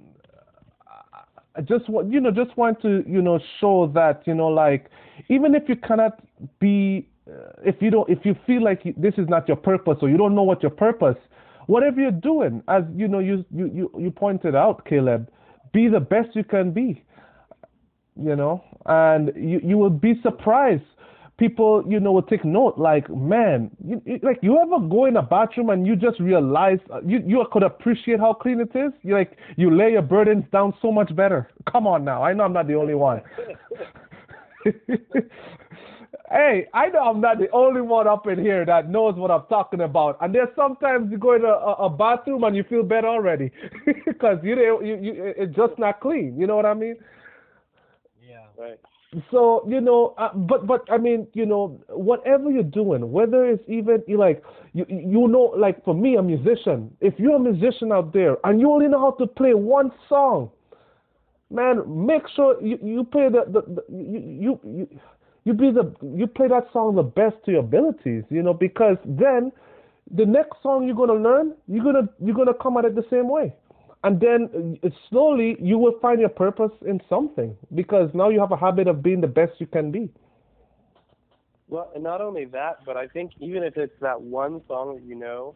[1.59, 4.89] I just want you know just want to you know show that you know like
[5.27, 6.23] even if you cannot
[6.59, 10.09] be uh, if you don't if you feel like this is not your purpose or
[10.09, 11.17] you don't know what your purpose
[11.67, 15.29] whatever you're doing as you know you you you, you pointed out Caleb
[15.73, 17.03] be the best you can be
[18.23, 18.63] you know?
[18.85, 20.83] And you you will be surprised.
[21.37, 25.15] People you know will take note like man you, you- like you ever go in
[25.17, 28.91] a bathroom and you just realize uh, you you could appreciate how clean it is?
[29.03, 31.49] You like you lay your burdens down so much better.
[31.71, 32.23] Come on now.
[32.23, 33.21] I know i'm not the only one.
[36.31, 39.45] Hey i know i'm not the only one up in here that knows what i'm
[39.49, 40.17] talking about.
[40.21, 43.51] And there's sometimes you go in a, a, bathroom and you feel better already.
[44.05, 44.55] Because you,
[44.85, 46.37] you you it's just not clean.
[46.37, 46.97] You know what i mean.
[49.31, 53.63] So you know uh, but but i mean you know whatever you're doing whether it's
[53.67, 54.43] even like
[54.73, 58.59] you you know like for me a musician if you're a musician out there and
[58.59, 60.51] you only know how to play one song
[61.49, 64.99] man make sure you you play the, the, the you, you you
[65.43, 68.97] you be the you play that song the best to your abilities you know because
[69.05, 69.51] then
[70.15, 73.27] the next song you're to learn you're to you're to come at it the same
[73.27, 73.51] way
[74.03, 78.51] and then uh, slowly you will find your purpose in something because now you have
[78.51, 80.09] a habit of being the best you can be.
[81.67, 85.03] Well, and not only that, but I think even if it's that one song that
[85.03, 85.53] you know,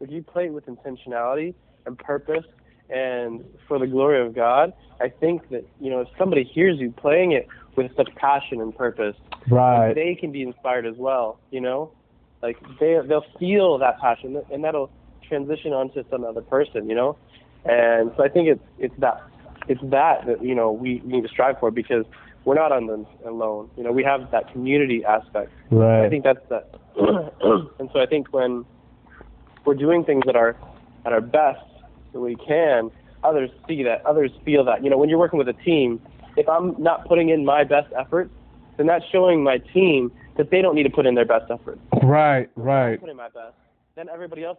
[0.00, 1.54] if you play it with intentionality
[1.86, 2.44] and purpose
[2.90, 6.90] and for the glory of God, I think that you know if somebody hears you
[6.90, 9.16] playing it with such passion and purpose,
[9.48, 9.94] Right.
[9.94, 11.38] they can be inspired as well.
[11.50, 11.92] You know,
[12.42, 14.90] like they they'll feel that passion, and that'll
[15.28, 16.88] transition onto some other person.
[16.88, 17.16] You know,
[17.64, 19.22] and so I think it's it's that
[19.68, 22.04] it's that that you know we, we need to strive for because
[22.44, 23.70] we're not on them alone.
[23.76, 25.52] You know, we have that community aspect.
[25.70, 26.04] Right.
[26.04, 26.74] I think that's that.
[27.78, 28.64] and so I think when
[29.64, 30.56] we're doing things that are
[31.06, 31.60] at our best
[32.12, 32.90] that we can,
[33.22, 34.82] others see that, others feel that.
[34.82, 36.00] You know, when you're working with a team,
[36.36, 38.28] if I'm not putting in my best effort,
[38.76, 41.78] then that's showing my team that they don't need to put in their best effort.
[42.02, 42.48] right.
[42.56, 43.00] I'm Right.
[43.00, 43.54] putting my best.
[43.94, 44.58] Then everybody else,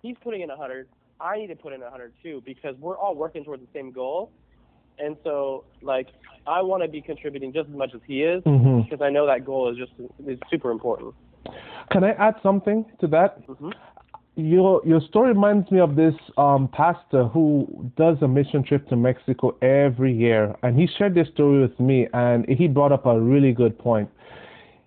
[0.00, 0.88] he's putting in a 100.
[1.20, 3.92] I need to put in a 100 too because we're all working towards the same
[3.92, 4.30] goal.
[4.98, 6.08] And so, like,
[6.46, 9.26] I want to be contributing just as much as he is hmm because I know
[9.26, 9.92] that goal is just
[10.26, 11.14] is super important.
[11.90, 13.38] Can I add something to that?
[13.46, 13.70] hmm
[14.36, 18.96] Your your story reminds me of this um, pastor who does a mission trip to
[18.96, 23.18] Mexico every year, and he shared this story with me, and he brought up a
[23.18, 24.08] really good point.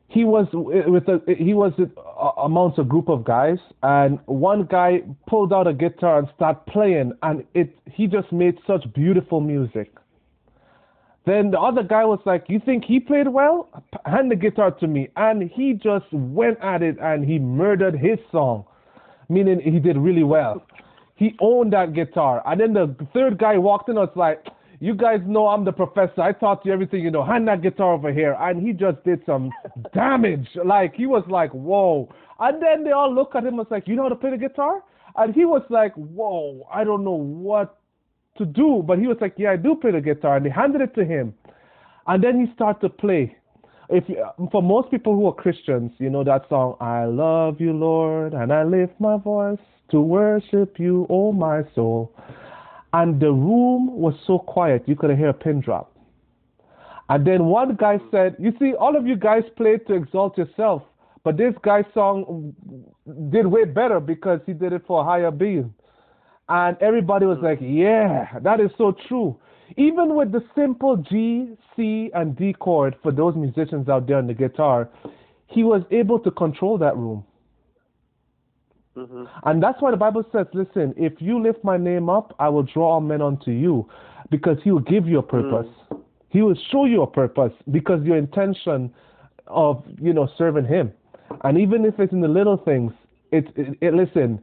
[0.09, 5.01] He was with a he was uh, amongst a group of guys, and one guy
[5.27, 9.91] pulled out a guitar and started playing, and it he just made such beautiful music.
[11.25, 13.67] Then the other guy was like, "You think he played well?
[14.05, 18.17] Hand the guitar to me." And he just went at it and he murdered his
[18.31, 18.63] song,
[19.27, 20.63] meaning he did really well.
[21.15, 22.41] He owned that guitar.
[22.45, 24.45] And then the third guy walked in and was like,
[24.79, 26.21] "You guys know I'm the professor.
[26.21, 27.23] I taught you everything you know.
[27.23, 29.51] Hand that guitar over here." And he just did some
[29.93, 30.47] damage.
[30.63, 32.09] Like he was like, "Whoa!"
[32.39, 34.31] And then they all look at him and was like, "You know how to play
[34.31, 34.83] the guitar?"
[35.15, 36.67] And he was like, "Whoa!
[36.71, 37.79] I don't know what
[38.37, 40.81] to do, but he was like, "Yeah, I do play the guitar," and they handed
[40.81, 41.33] it to him,
[42.05, 43.35] and then he started to play.
[43.89, 47.73] If you, for most people who are Christians, you know that song, "I love you,
[47.73, 49.59] Lord, and I lift my voice
[49.89, 52.13] to worship you, oh my soul,"
[52.93, 55.95] and the room was so quiet you could hear a pin drop.
[57.09, 60.83] And then one guy said, "You see, all of you guys played to exalt yourself,
[61.23, 62.53] but this guy's song
[63.29, 65.73] did way better because he did it for a higher being."
[66.49, 67.77] And everybody was like, mm.
[67.77, 69.37] yeah, that is so true.
[69.75, 74.27] Even with the simple G, C, and D chord for those musicians out there on
[74.27, 74.89] the guitar,
[75.47, 77.25] he was able to control that room.
[78.97, 82.49] Hmm And that's why the Bible says, listen, if you lift my name up, I
[82.49, 83.87] will draw all men unto you
[84.31, 85.67] because he will give you a purpose.
[86.29, 88.93] He will show you a purpose because your intention
[89.47, 90.91] of, you know, serving him.
[91.43, 92.91] And even if it's in the little things,
[93.31, 94.41] it, it, it listen,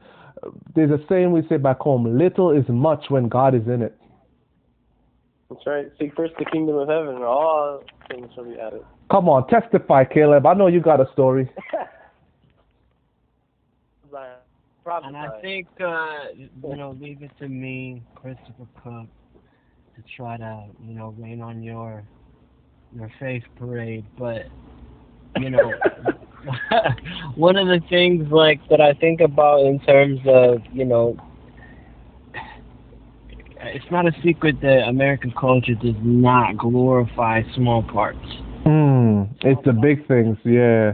[0.75, 3.99] there's a saying we say back home, little is much when God is in it.
[5.51, 5.87] That's right.
[5.99, 8.83] Seek first the kingdom of heaven, and all things shall be added.
[9.11, 10.47] Come on, testify, Caleb.
[10.47, 11.51] I know you got a story.
[14.85, 15.03] Zion.
[15.05, 19.09] And I think, uh, you know, leave it to me, Christopher Cook,
[19.97, 22.05] to try to, you know, rain on your
[22.93, 24.47] their faith parade, but
[25.39, 25.73] you know,
[27.35, 31.17] one of the things like that I think about in terms of you know,
[33.61, 38.19] it's not a secret that American culture does not glorify small parts.
[38.65, 39.23] Hmm.
[39.41, 40.93] It's the big things, yeah.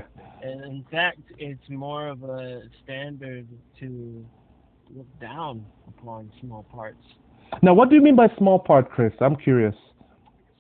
[0.81, 3.47] In fact, it's more of a standard
[3.81, 4.25] to
[4.97, 7.05] look down upon small parts.
[7.61, 9.13] Now, what do you mean by small part, Chris?
[9.21, 9.75] I'm curious.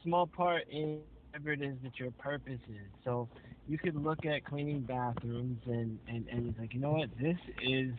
[0.02, 0.98] Small part in
[1.33, 2.87] whatever it is that your purpose is.
[3.02, 3.30] So
[3.66, 7.38] you could look at cleaning bathrooms and, and, and it's like, you know what, this
[7.62, 7.90] is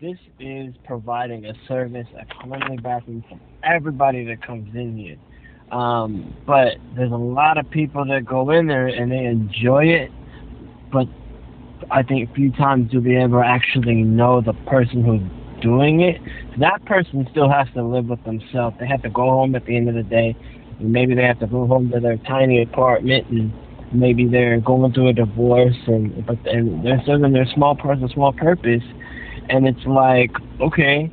[0.00, 5.16] this is providing a service, a cleanly bathroom for everybody that comes in here.
[5.70, 10.10] Um, but there's a lot of people that go in there and they enjoy it,
[10.92, 11.06] but
[11.90, 16.20] I think a few times be able to actually know the person who's doing it.
[16.58, 18.76] That person still has to live with themselves.
[18.80, 20.36] They have to go home at the end of the day.
[20.78, 23.52] And maybe they have to go home to their tiny apartment and
[23.92, 28.08] maybe they're going through a divorce and but and they're serving their small part a
[28.08, 28.82] small purpose
[29.48, 31.10] and it's like, okay,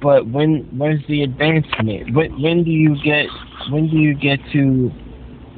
[0.00, 2.14] but when where's the advancement?
[2.14, 3.26] When when do you get
[3.70, 4.92] when do you get to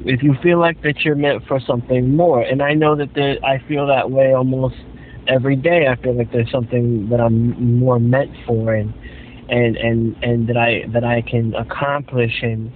[0.05, 2.41] if you feel like that you're meant for something more?
[2.41, 4.75] And I know that there, I feel that way almost
[5.27, 5.87] every day.
[5.87, 8.93] I feel like there's something that I'm more meant for, and
[9.49, 12.71] and and and that I that I can accomplish and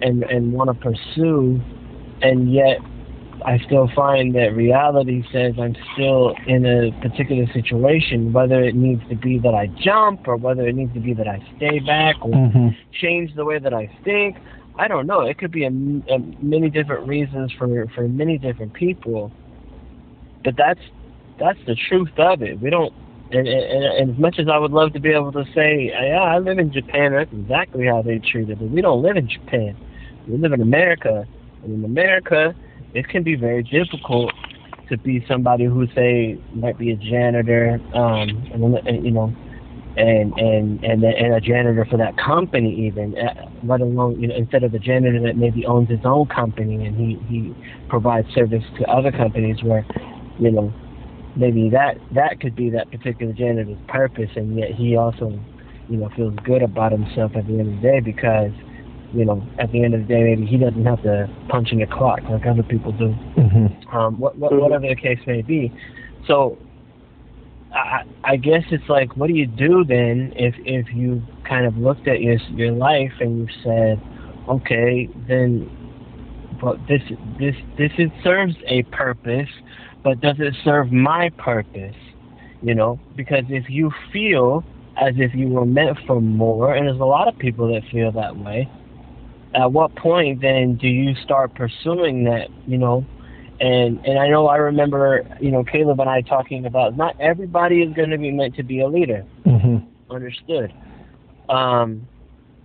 [0.00, 1.60] and and want to pursue,
[2.22, 2.78] and yet
[3.44, 9.02] I still find that reality says I'm still in a particular situation, whether it needs
[9.08, 12.16] to be that I jump or whether it needs to be that I stay back
[12.24, 12.68] or Mm-hmm.
[13.00, 14.36] change the way that I think.
[14.82, 15.20] I don't know.
[15.20, 19.30] It could be a, a many different reasons for for many different people,
[20.44, 20.80] but that's
[21.38, 22.60] that's the truth of it.
[22.60, 22.92] We don't.
[23.30, 26.20] And, and, and as much as I would love to be able to say, yeah,
[26.20, 29.26] I live in Japan, that's exactly how they treat it, but we don't live in
[29.26, 29.74] Japan.
[30.28, 31.26] We live in America,
[31.62, 32.54] and in America,
[32.92, 34.32] it can be very difficult
[34.90, 39.32] to be somebody who say might be a janitor, um, and, you know,
[39.96, 44.34] and and and and a janitor for that company even, uh, let alone you know
[44.34, 47.54] instead of a janitor that maybe owns his own company and he he
[47.88, 49.84] provides service to other companies where,
[50.38, 50.72] you know,
[51.36, 55.38] maybe that that could be that particular janitor's purpose, and yet he also,
[55.88, 58.52] you know, feels good about himself at the end of the day because
[59.14, 61.82] you know, at the end of the day, maybe he doesn't have to punch in
[61.82, 63.14] a clock like other people do.
[63.36, 63.94] Mm-hmm.
[63.94, 65.70] Um, what, what, whatever the case may be.
[66.26, 66.56] So,
[67.74, 72.06] I, guess it's like, what do you do then if if you kind of looked
[72.06, 74.00] at your your life and you said,
[74.48, 75.70] okay, then,
[76.60, 77.02] but this
[77.38, 79.48] this this it serves a purpose,
[80.04, 81.96] but does it serve my purpose?
[82.62, 84.64] You know, because if you feel
[85.00, 88.12] as if you were meant for more, and there's a lot of people that feel
[88.12, 88.68] that way
[89.54, 93.04] at what point then do you start pursuing that you know
[93.62, 97.82] and and i know i remember you know caleb and i talking about not everybody
[97.82, 99.78] is going to be meant to be a leader Mm-hmm.
[100.12, 100.72] understood
[101.48, 102.06] um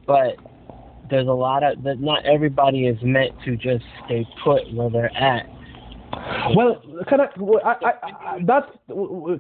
[0.06, 0.36] but
[1.10, 5.16] there's a lot of that not everybody is meant to just stay put where they're
[5.16, 5.48] at
[6.56, 7.28] Well, can I,
[7.64, 8.72] I, I, I that's,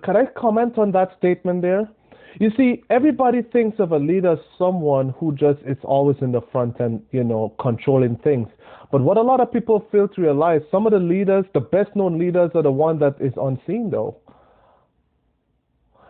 [0.03, 1.89] can I comment on that statement there?
[2.39, 6.41] You see, everybody thinks of a leader as someone who just is always in the
[6.51, 8.47] front and, you know, controlling things.
[8.91, 11.95] But what a lot of people fail to realize, some of the leaders, the best
[11.95, 14.17] known leaders are the one that is unseen though.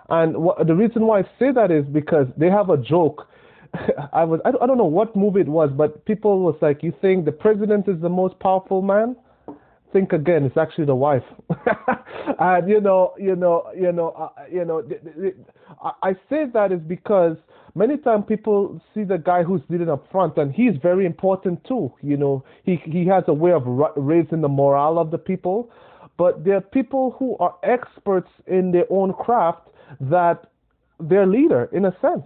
[0.10, 3.28] And what, the reason why I say that is because they have a joke.
[4.14, 6.82] I was I don't, I don't know what movie it was, but people was like,
[6.84, 9.16] "You think the president is the most powerful man?"
[9.92, 10.46] Think again.
[10.46, 11.24] It's actually the wife.
[12.40, 14.82] and you know, you know, you know, uh, you know.
[14.82, 15.36] th- th- th-
[15.84, 17.36] I I say that is because
[17.78, 21.94] many times people see the guy who's leading up front, and he's very important too.
[22.02, 23.64] You know, he he has a way of
[23.96, 25.70] raising the morale of the people.
[26.18, 29.68] But there are people who are experts in their own craft
[30.02, 30.48] that
[31.00, 32.26] they're leader in a sense.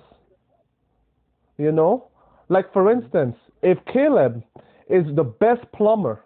[1.57, 2.07] You know,
[2.47, 4.43] like for instance, if Caleb
[4.89, 6.23] is the best plumber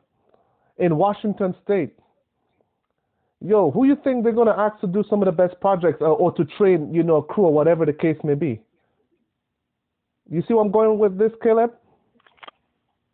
[0.77, 1.93] in Washington State,
[3.41, 6.09] yo, who you think they're gonna ask to do some of the best projects or,
[6.09, 8.61] or to train, you know, a crew or whatever the case may be?
[10.29, 11.71] You see where I'm going with this, Caleb?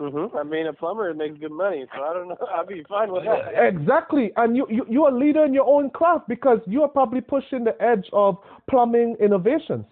[0.01, 0.35] Mm-hmm.
[0.35, 2.37] I mean, a plumber makes good money, so I don't know.
[2.55, 3.53] I'd be fine with that.
[3.67, 7.21] Exactly, and you, you you're a leader in your own craft because you are probably
[7.21, 8.37] pushing the edge of
[8.67, 9.85] plumbing innovations,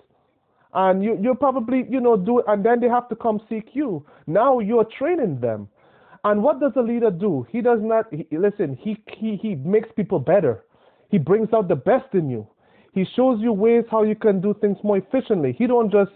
[0.74, 3.70] and you you probably you know do it, and then they have to come seek
[3.74, 4.04] you.
[4.26, 5.70] Now you're training them,
[6.24, 7.46] and what does a leader do?
[7.52, 8.80] He does not he, listen.
[8.82, 10.64] He he he makes people better.
[11.10, 12.48] He brings out the best in you.
[12.94, 15.54] He shows you ways how you can do things more efficiently.
[15.56, 16.12] He don't just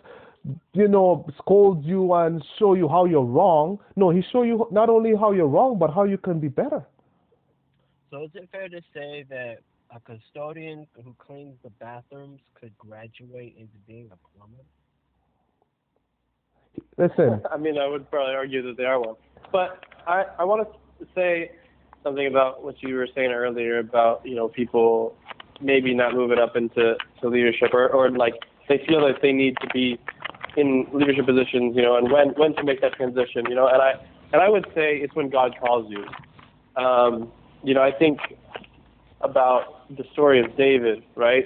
[0.73, 3.79] you know, scold you and show you how you're wrong.
[3.95, 6.85] No, he show you not only how you're wrong, but how you can be better.
[8.11, 9.59] So is it fair to say that
[9.95, 14.63] a custodian who cleans the bathrooms could graduate into being a plumber?
[16.97, 17.41] Listen.
[17.51, 19.15] I mean, I would probably argue that they are one.
[19.51, 21.51] But I, I want to say
[22.03, 25.15] something about what you were saying earlier about, you know, people
[25.61, 28.33] maybe not moving up into to leadership or, or like
[28.67, 29.97] they feel that they need to be
[30.57, 33.81] in leadership positions, you know, and when when to make that transition, you know, and
[33.81, 33.93] I
[34.31, 36.05] and I would say it's when God calls you.
[36.81, 37.31] Um,
[37.63, 38.19] you know, I think
[39.21, 41.45] about the story of David, right?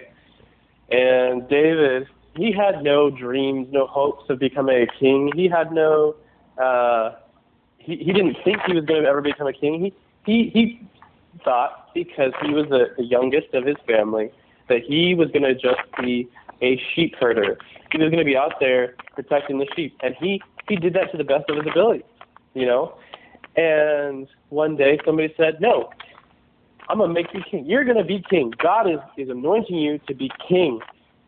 [0.90, 5.32] And David, he had no dreams, no hopes of becoming a king.
[5.36, 6.16] He had no
[6.62, 7.16] uh
[7.78, 9.80] he, he didn't think he was going to ever become a king.
[9.82, 9.94] He
[10.26, 10.88] he he
[11.44, 14.32] thought because he was the, the youngest of his family
[14.70, 16.28] that he was going to just be
[16.62, 17.58] a sheep herder.
[17.92, 21.12] He was going to be out there protecting the sheep, and he he did that
[21.12, 22.04] to the best of his ability,
[22.54, 22.98] you know.
[23.56, 25.90] And one day somebody said, "No,
[26.90, 27.66] I'm gonna make you king.
[27.66, 28.54] You're gonna be king.
[28.58, 30.80] God is is anointing you to be king."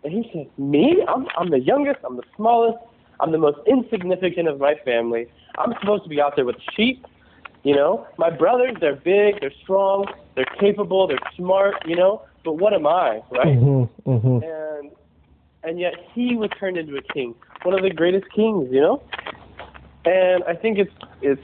[0.04, 1.04] And he said, "Me?
[1.08, 2.00] I'm I'm the youngest.
[2.04, 2.78] I'm the smallest.
[3.20, 5.28] I'm the most insignificant of my family.
[5.58, 7.06] I'm supposed to be out there with sheep."
[7.64, 10.06] You know, my brothers, they're big, they're strong,
[10.36, 13.48] they're capable, they're smart, you know, but what am I, right?
[13.48, 14.44] Mm-hmm, mm-hmm.
[14.44, 14.92] And
[15.64, 19.03] and yet he was turned into a king, one of the greatest kings, you know.
[20.05, 21.41] And I think it's it's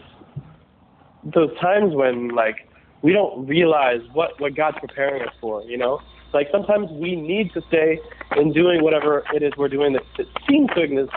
[1.23, 2.69] those times when like
[3.01, 6.01] we don't realize what what God's preparing us for, you know.
[6.33, 7.99] Like sometimes we need to stay
[8.35, 10.69] in doing whatever it is we're doing that, that seems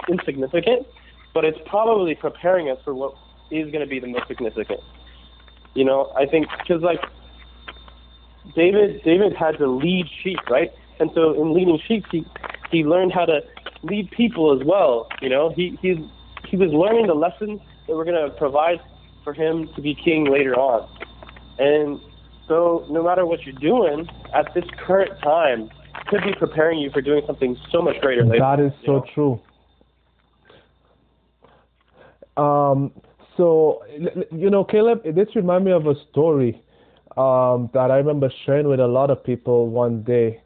[0.09, 0.87] insignificant,
[1.35, 3.15] but it's probably preparing us for what
[3.51, 4.81] is going to be the most significant.
[5.75, 7.01] You know, I think because like
[8.55, 10.71] David, David had to lead sheep, right?
[11.01, 12.25] And so in leading sheep, he
[12.71, 13.41] he learned how to
[13.83, 15.09] lead people as well.
[15.21, 16.09] You know, he he
[16.49, 18.81] he was learning the lessons that were going to provide
[19.25, 20.89] for him to be king later on.
[21.59, 22.01] And
[22.47, 25.71] so, no matter what you're doing at this current time,
[26.07, 28.39] could be preparing you for doing something so much greater later.
[28.39, 29.05] That is so know?
[29.15, 29.41] true.
[32.43, 32.93] Um,
[33.37, 33.83] so,
[34.31, 36.63] you know, Caleb, this reminds me of a story
[37.17, 40.41] um, that I remember sharing with a lot of people one day.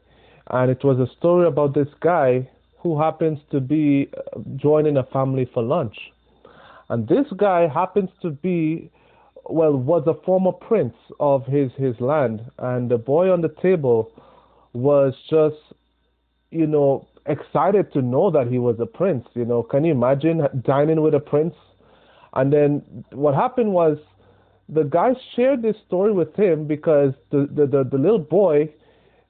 [0.47, 5.03] And it was a story about this guy who happens to be uh, joining a
[5.03, 5.95] family for lunch.
[6.89, 8.91] And this guy happens to be,
[9.45, 12.41] well, was a former prince of his, his land.
[12.59, 14.11] And the boy on the table
[14.73, 15.55] was just,
[16.51, 19.25] you know, excited to know that he was a prince.
[19.33, 21.55] You know, can you imagine dining with a prince?
[22.33, 23.97] And then what happened was
[24.67, 28.69] the guy shared this story with him because the, the, the, the little boy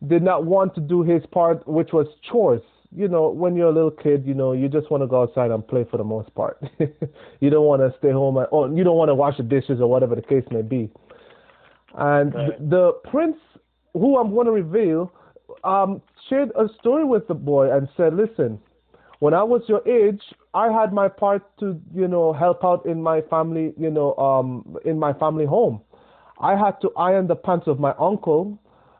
[0.07, 2.61] did not want to do his part, which was chores.
[2.95, 5.49] You know, when you're a little kid, you know, you just want to go outside
[5.49, 6.61] and play for the most part.
[7.39, 9.79] you don't want to stay home, and, or you don't want to wash the dishes
[9.81, 10.91] or whatever the case may be.
[11.95, 12.69] And right.
[12.69, 13.37] the, prince,
[13.93, 15.11] who I'm going to reveal,
[15.63, 18.59] um, shared a story with the boy and said, "Listen,
[19.19, 20.21] when I was your age,
[20.53, 24.77] I had my part to, you know, help out in my family, you know, um,
[24.85, 25.81] in my family home.
[26.39, 28.59] I had to iron the pants of my uncle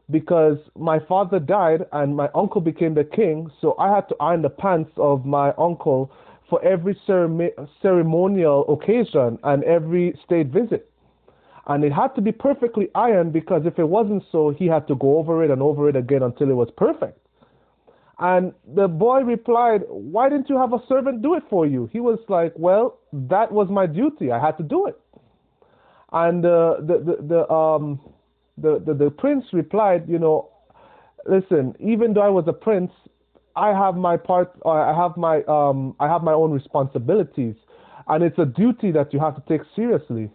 [0.10, 4.42] because my father died and my uncle became the king, so I had to iron
[4.42, 6.12] the pants of my uncle
[6.50, 7.00] for every
[7.82, 10.90] ceremonial occasion and every state visit.
[11.68, 14.96] And it had to be perfectly ironed because if it wasn't so, he had to
[14.96, 17.18] go over it and over it again until it was perfect.
[18.20, 21.90] And the boy replied, Why didn't you have a servant do it for you?
[21.92, 24.32] He was like, Well, that was my duty.
[24.32, 25.00] I had to do it.
[26.12, 28.00] And uh, the, the, the, um,
[28.58, 30.50] the, the, the prince replied, You know,
[31.28, 32.92] listen, even though I was a prince,
[33.56, 37.56] I have my part, I have my, um, I have my own responsibilities.
[38.08, 40.30] And it's a duty that you have to take seriously.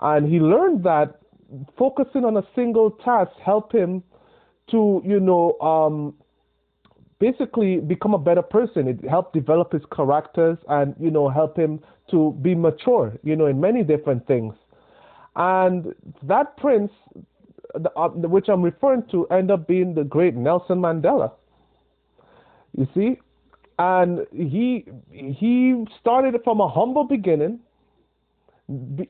[0.00, 1.20] And he learned that
[1.78, 4.02] focusing on a single task helped him
[4.70, 6.14] to, you know, um,
[7.18, 8.88] basically become a better person.
[8.88, 11.80] It helped develop his characters and, you know, help him
[12.10, 14.54] to be mature, you know, in many different things.
[15.36, 16.90] And that prince,
[17.74, 21.32] uh, which I'm referring to, ended up being the great Nelson Mandela.
[22.76, 23.20] You see?
[23.78, 27.60] And he he started from a humble beginning,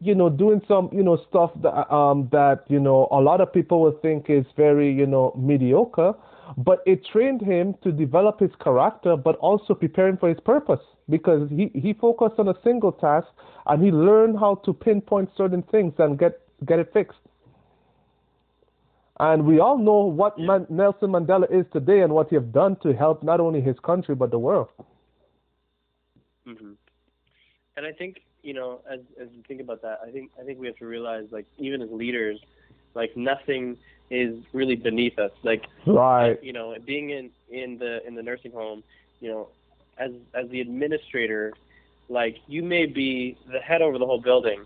[0.01, 3.53] you know, doing some, you know, stuff that um, that you know a lot of
[3.53, 6.15] people would think is very, you know, mediocre
[6.57, 10.81] but it trained him to develop his character, but also prepare him for his purpose
[11.09, 13.29] because he, he focused on a single task
[13.67, 17.19] and he learned how to pinpoint certain things and get, get it fixed.
[19.19, 22.77] And we all know what Man- Nelson Mandela is today and what he has done
[22.83, 24.69] to help not only his country but the world.
[26.45, 26.73] hmm
[27.77, 30.61] And I think you know, as as you think about that, I think I think
[30.61, 32.39] we have to realize, like, even as leaders,
[32.97, 33.77] like nothing
[34.11, 35.31] is really beneath us.
[35.45, 36.43] Like, Right.
[36.43, 38.83] you know, being in in the in the nursing home,
[39.21, 39.49] you know,
[39.99, 41.53] as as the administrator,
[42.09, 44.65] like you may be the head over the whole building,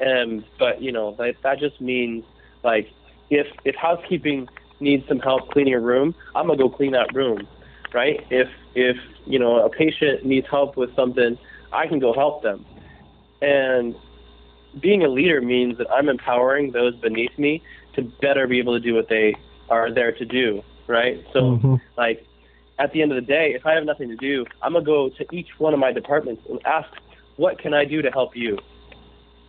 [0.00, 2.24] and but you know that that just means
[2.64, 2.88] like
[3.30, 4.48] if if housekeeping
[4.80, 7.46] needs some help cleaning a room, I'm gonna go clean that room,
[7.94, 8.20] right?
[8.30, 11.38] If if you know a patient needs help with something,
[11.72, 12.64] I can go help them,
[13.42, 13.94] and
[14.80, 17.62] being a leader means that I'm empowering those beneath me
[17.94, 19.34] to better be able to do what they
[19.70, 21.24] are there to do, right?
[21.32, 21.80] So Mhm.
[21.96, 22.24] like
[22.78, 25.08] at the end of the day, if I have nothing to do, I'm gonna go
[25.08, 26.88] to each one of my departments and ask,
[27.36, 28.58] what can I do to help you?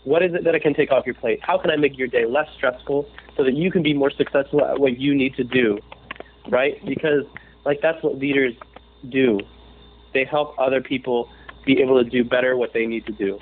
[0.05, 1.39] What is it that I can take off your plate?
[1.41, 4.63] How can I make your day less stressful so that you can be more successful
[4.63, 5.79] at what you need to do?
[6.47, 6.83] Right?
[6.85, 7.25] Because
[7.65, 8.53] like that's what leaders
[9.09, 9.41] do.
[10.13, 11.29] They help other people
[11.65, 13.37] be able to do better what they need to do.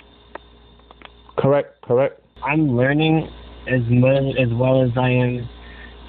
[1.38, 1.82] Correct.
[1.82, 2.20] Correct.
[2.44, 3.28] I'm learning
[3.68, 5.50] as much as well as I am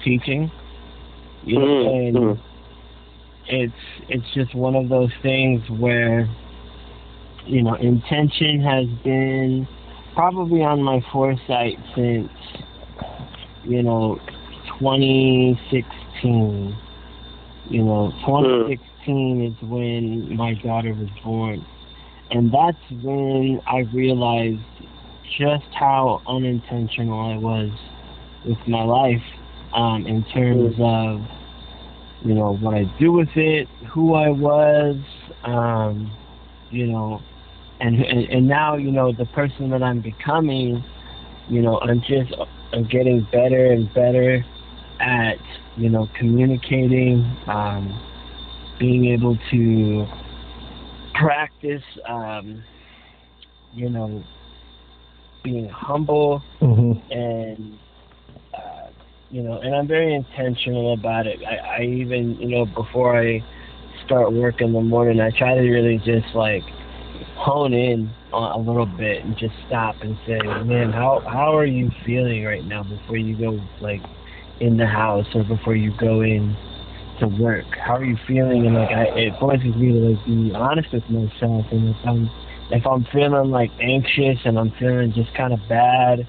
[0.03, 0.51] teaching.
[1.43, 2.39] You know, Mhm, and mhm.
[3.47, 3.73] it's
[4.09, 6.27] it's just one of those things where
[7.45, 9.67] you know intention has been
[10.15, 12.29] probably on my foresight since
[13.63, 14.19] you know
[14.79, 16.75] 2016
[17.69, 21.65] you know 2016 is when my daughter was born
[22.31, 24.59] and that's when i realized
[25.37, 27.71] just how unintentional i was
[28.45, 29.23] with my life
[29.73, 31.21] um in terms of
[32.23, 34.97] you know what I do with it, who I was,
[35.43, 36.11] um,
[36.69, 37.21] you know,
[37.79, 40.83] and, and and now you know the person that I'm becoming,
[41.47, 42.33] you know, I'm just
[42.73, 44.45] I'm getting better and better
[44.99, 45.37] at
[45.75, 47.99] you know communicating, um,
[48.79, 50.05] being able to
[51.13, 52.63] practice, um,
[53.73, 54.23] you know,
[55.47, 57.01] being humble Mhm.
[57.11, 57.79] and
[58.53, 58.87] uh,
[59.31, 61.39] you know, and I'm very intentional about it.
[61.45, 63.43] I, I even, you know, before I
[64.05, 66.63] start work in the morning, I try to really just like
[67.35, 71.65] hone in on a little bit and just stop and say, man, how how are
[71.65, 74.01] you feeling right now before you go like
[74.59, 76.55] in the house or before you go in
[77.19, 77.65] to work?
[77.85, 78.65] How are you feeling?
[78.65, 81.65] And like, I, it forces me to like be honest with myself.
[81.71, 82.29] And if I'm
[82.71, 86.27] if I'm feeling like anxious and I'm feeling just kind of bad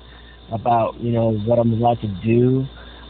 [0.51, 2.67] about you know what I'm about to do,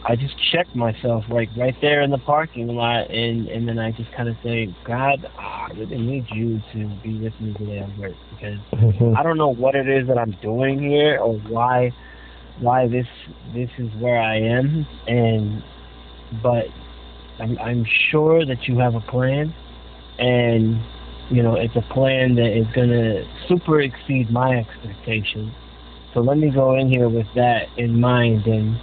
[0.07, 3.91] I just check myself like right there in the parking lot, and and then I
[3.91, 7.79] just kind of say, God, ah, I really need you to be with me today
[7.79, 9.17] at work because Mhm.
[9.17, 11.93] I don't know what it is that I'm doing here or why
[12.59, 13.07] why this
[13.53, 15.61] this is where I am, and
[16.41, 16.67] but
[17.39, 19.53] I'm I'm sure that you have a plan,
[20.17, 20.79] and
[21.29, 25.51] you know it's a plan that is gonna super exceed my expectations.
[26.13, 28.77] So let me go in here with that in mind and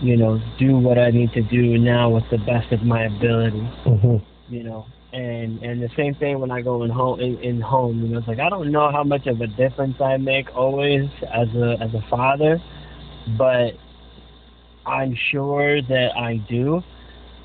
[0.00, 3.68] you know do what I need to do now with the best of my ability
[3.84, 4.22] Mhm.
[4.48, 4.86] you know.
[5.12, 8.18] And and the same thing when I go in home in, in home, you know,
[8.18, 11.76] it's like I don't know how much of a difference I make always as a
[11.80, 12.60] as a father,
[13.38, 13.74] but
[14.86, 16.82] I'm sure that I do,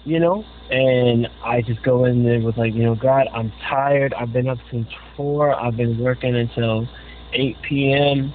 [0.06, 0.43] you know.
[0.70, 4.14] And I just go in there with like, you know, God, I'm tired.
[4.14, 4.88] I've been up since
[5.18, 5.60] four.
[5.60, 6.88] I've been working until
[7.34, 8.32] eight p.m.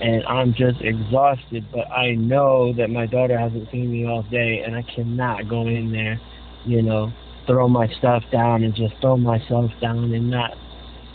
[0.00, 4.60] And I'm just exhausted, but I know that my daughter hasn't seen me all day,
[4.66, 6.20] and I cannot go in there,
[6.64, 7.12] you know,
[7.46, 10.58] throw my stuff down and just throw myself down and not,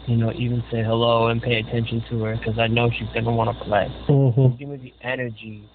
[0.06, 3.32] you know, even say hello and pay attention to her because I know she's gonna
[3.32, 3.92] want to play.
[4.08, 4.58] Mhm.
[4.58, 5.66] Give me the energy,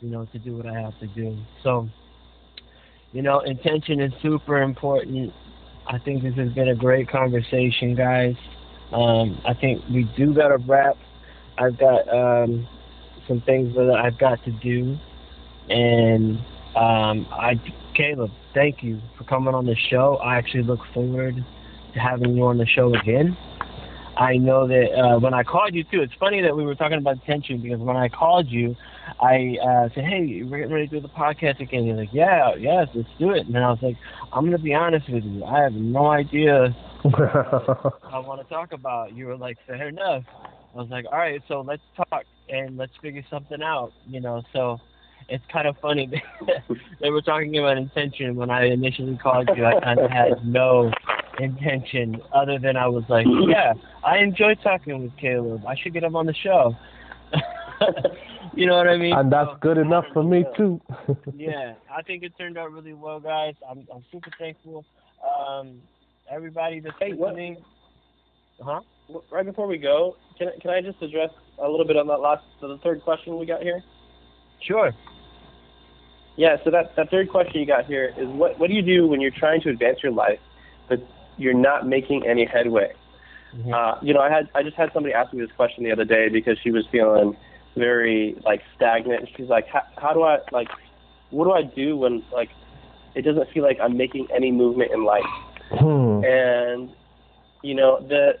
[0.00, 1.36] you know, to do what I have to do.
[1.62, 1.86] So,
[3.14, 5.32] you know, intention is super important.
[5.86, 8.34] I think this has been a great conversation, guys.
[8.92, 10.96] Um, I think we do got to wrap.
[11.56, 12.66] I've got um,
[13.28, 14.98] some things that I've got to do,
[15.68, 16.38] and
[16.74, 17.54] um, I,
[17.94, 20.16] Caleb, thank you for coming on the show.
[20.16, 21.36] I actually look forward
[21.94, 23.36] to having you on the show again.
[24.16, 26.98] I know that uh, when I called you too, it's funny that we were talking
[26.98, 28.76] about tension because when I called you,
[29.20, 32.54] I uh, said, "Hey, we're getting ready to do the podcast again." You're like, "Yeah,
[32.54, 33.96] yes, let's do it." And then I was like,
[34.32, 35.44] "I'm gonna be honest with you.
[35.44, 36.70] I have no idea
[37.02, 37.20] what
[38.04, 40.22] I want to talk about." You were like, "Fair enough."
[40.74, 44.42] I was like, "All right, so let's talk and let's figure something out." You know,
[44.52, 44.80] so
[45.28, 46.10] it's kind of funny
[47.00, 49.64] they were talking about intention when I initially called you.
[49.64, 50.90] I kind of had no
[51.38, 53.72] intention other than I was like, "Yeah,
[54.04, 55.64] I enjoy talking with Caleb.
[55.66, 56.74] I should get him on the show."
[58.54, 59.12] you know what I mean?
[59.16, 60.80] and that's So, good enough for me too.
[61.34, 63.54] yeah, I think it turned out really well, guys.
[63.68, 64.84] I'm I'm super thankful.
[65.48, 65.80] Um,
[66.30, 67.56] everybody that's Hey, what- listening,
[68.62, 68.80] huh?
[69.30, 72.42] right before we go, can can I just address a little bit on that last,
[72.60, 73.82] the third question we got here?
[74.62, 74.92] Sure.
[76.36, 76.56] Yeah.
[76.64, 79.20] So that that third question you got here is what what do you do when
[79.20, 80.40] you're trying to advance your life,
[80.88, 81.00] but
[81.36, 82.92] you're not making any headway?
[83.56, 83.72] Mhm.
[83.72, 86.04] Uh, you know, I had I just had somebody ask me this question the other
[86.04, 87.36] day because she was feeling
[87.76, 89.28] very like stagnant.
[89.36, 90.68] She's like, how, how do I like,
[91.30, 92.50] what do I do when like
[93.14, 95.24] it doesn't feel like I'm making any movement in life?
[95.70, 96.24] Hmm.
[96.24, 96.90] And
[97.62, 98.38] you know, the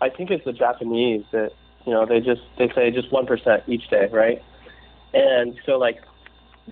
[0.00, 1.52] I think it's the Japanese that
[1.86, 4.42] you know they just they say just one percent each day, right?
[5.12, 6.02] And so like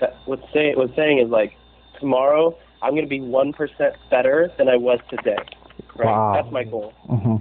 [0.01, 1.53] that what's saying what's saying is like
[2.01, 5.37] tomorrow I'm gonna be one percent better than I was today.
[5.97, 6.07] Right?
[6.07, 6.33] Wow.
[6.35, 6.93] That's my goal.
[7.07, 7.37] hmm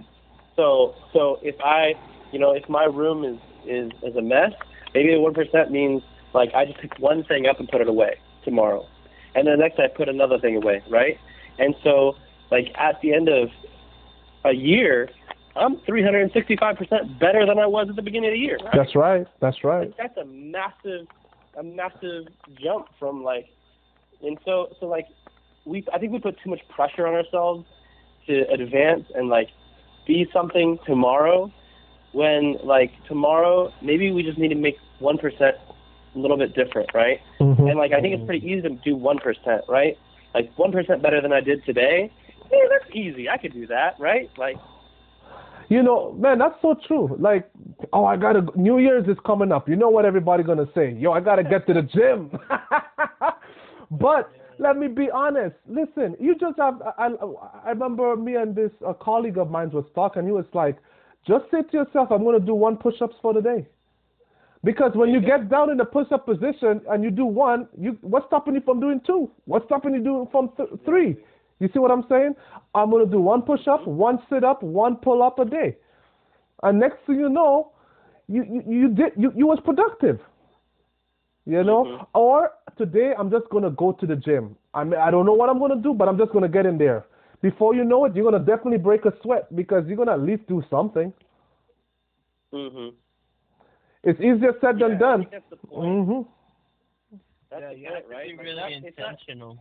[0.55, 1.93] So so if I
[2.31, 4.51] you know if my room is is is a mess,
[4.93, 6.01] maybe the one percent means
[6.33, 8.85] like I just pick one thing up and put it away tomorrow,
[9.35, 11.17] and then the next I put another thing away, right?
[11.59, 12.15] And so
[12.51, 13.49] like at the end of
[14.45, 15.09] a year,
[15.55, 18.57] I'm 365 percent better than I was at the beginning of the year.
[18.63, 18.73] Right?
[18.75, 19.27] That's right.
[19.41, 19.87] That's right.
[19.87, 21.07] Like, that's a massive
[21.58, 22.28] a massive
[22.62, 23.47] jump from like
[24.22, 25.08] and so so like
[25.66, 27.66] we I think we put too much pressure on ourselves
[28.28, 29.49] to advance and like
[30.05, 31.51] be something tomorrow
[32.14, 35.55] when like tomorrow maybe we just need to make one percent
[36.16, 37.20] a little bit different, right?
[37.39, 37.70] Mhm.
[37.70, 39.97] And like I think it's pretty easy to do one percent, right?
[40.34, 42.12] Like one percent better than I did today.
[42.51, 43.30] Yeah, that's easy.
[43.30, 44.30] I could do that, right?
[44.38, 44.58] Like
[45.70, 47.15] You know, man, that's so true.
[47.20, 47.49] Like,
[47.91, 48.45] oh, I gotta.
[48.55, 49.68] New Year's is coming up.
[49.68, 50.93] You know what everybody gonna say?
[50.93, 52.32] Yo, I gotta get to the gym.
[53.91, 55.55] but let me be honest.
[55.68, 56.82] Listen, you just have.
[56.97, 57.09] I,
[57.65, 60.26] I, remember me and this a colleague of mine was talking.
[60.26, 60.78] He was like,
[61.28, 63.68] just say to yourself, I'm gonna do one push-ups for the day.
[64.63, 68.26] Because when you get down in the push-up position and you do one, you what's
[68.28, 69.30] stopping you from doing two?
[69.45, 71.18] What's stopping you doing from th- three?
[71.60, 72.36] You see what I'm saying?
[72.76, 75.78] I'm gonna do one push-up, one sit-up, one pull-up a day,
[76.64, 77.72] and next thing you know,
[78.28, 80.20] you you, you did you, you was productive.
[81.45, 82.05] You know, Mhm.
[82.14, 84.55] or today I'm just gonna go to the gym.
[84.74, 86.78] I mean, I don't know what I'm gonna do, but I'm just gonna get in
[86.78, 87.05] there.
[87.41, 90.45] Before you know it, you're gonna definitely break a sweat because you're gonna at least
[90.47, 91.14] do something.
[92.53, 92.93] mhm.
[94.03, 95.20] It's easier said Yeah, than I done.
[95.20, 96.08] think that's the point.
[96.08, 96.22] hmm
[97.49, 98.38] That's yeah, the you point, right?
[98.38, 99.58] be really that- it's not- intentional.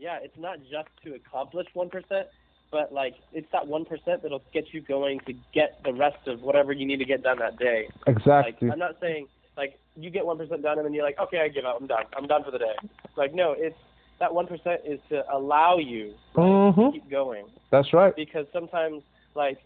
[0.00, 2.26] Yeah, it's not just to accomplish one percent,
[2.72, 6.40] but like it's that one percent that'll get you going to get the rest of
[6.40, 7.88] whatever you need to get done that day.
[8.06, 8.68] Exactly.
[8.68, 11.40] Like I'm not saying like you get one percent done and then you're like, okay,
[11.40, 12.74] I give up, I'm done, I'm done for the day.
[13.16, 13.76] Like no, it's
[14.18, 18.16] that one percent is to allow you to hmm keep going That's right.
[18.16, 19.02] because sometimes
[19.34, 19.58] like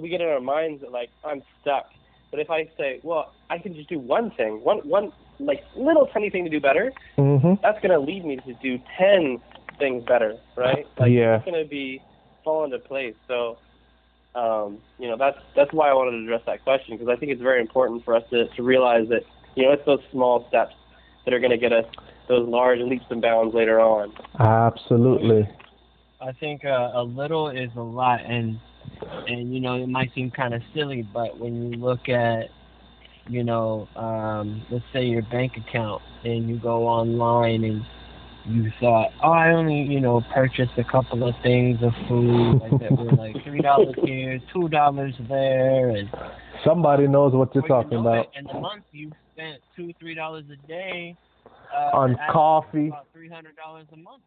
[0.00, 1.86] we get in our minds that like I'm stuck.
[2.30, 6.06] But if I say, well, I can just do one thing, one one like little
[6.06, 9.40] tiny thing to do better, hmm that's going to lead me to do 10
[9.78, 10.86] things better, right?
[10.98, 11.36] Like, Yeah.
[11.36, 12.00] It's going to be
[12.44, 13.14] fall into place.
[13.28, 13.58] So,
[14.34, 17.32] um, you know, that's that's why I wanted to address that question because I think
[17.32, 19.22] it's very important for us to, to realize that,
[19.54, 20.74] you know, it's those small steps
[21.24, 21.84] that are going to get us
[22.28, 24.12] those large leaps and bounds later on.
[24.38, 25.48] Absolutely.
[26.20, 28.58] I think uh, a little is a lot, and
[29.28, 32.48] and you know it might seem kind of silly, but when you look at,
[33.28, 37.84] you know, um, let's say your bank account, and you go online and
[38.48, 42.80] you thought, oh, I only you know purchased a couple of things of food like
[42.80, 46.08] that were like three dollars here, two dollars there, and
[46.64, 48.26] Somebody knows what you're before you talking know about.
[48.26, 51.14] it, in the month you spent two, three dollars a day
[51.74, 52.88] uh, On that adds up to coffee.
[52.88, 54.22] about three hundred dollars a month.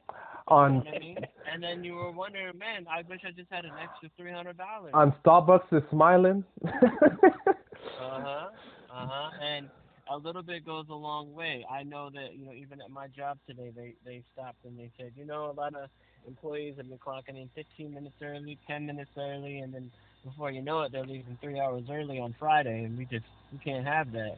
[0.48, 1.18] On I mean?
[1.52, 4.58] And then you were wondering, man, I wish I just had an extra three hundred
[4.58, 4.92] dollars.
[4.94, 6.44] On Starbucks is smiling.
[8.02, 8.48] Uh huh.
[8.92, 9.30] Uh huh.
[9.44, 9.70] And
[10.10, 11.66] a little bit goes a long way.
[11.70, 14.92] I know that you know even at my job today, they they stopped and they
[14.98, 15.90] said, you know, a lot of
[16.28, 19.92] employees have been clocking in 15 minutes early, 10 minutes early, and then
[20.26, 23.60] before you know it, they're leaving three hours early on Friday, and we just we
[23.60, 24.36] can't have that.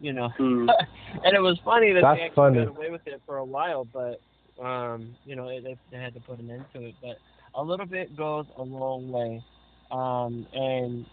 [0.00, 0.28] You know.
[0.28, 0.68] Hmm.
[1.24, 2.58] and it was funny that That's they actually funny.
[2.64, 4.20] got away with it for a while, but
[4.62, 6.94] um, you know, they, they had to put an end to it.
[7.02, 7.16] But
[7.54, 9.42] a little bit goes a long way,
[9.90, 11.04] um, and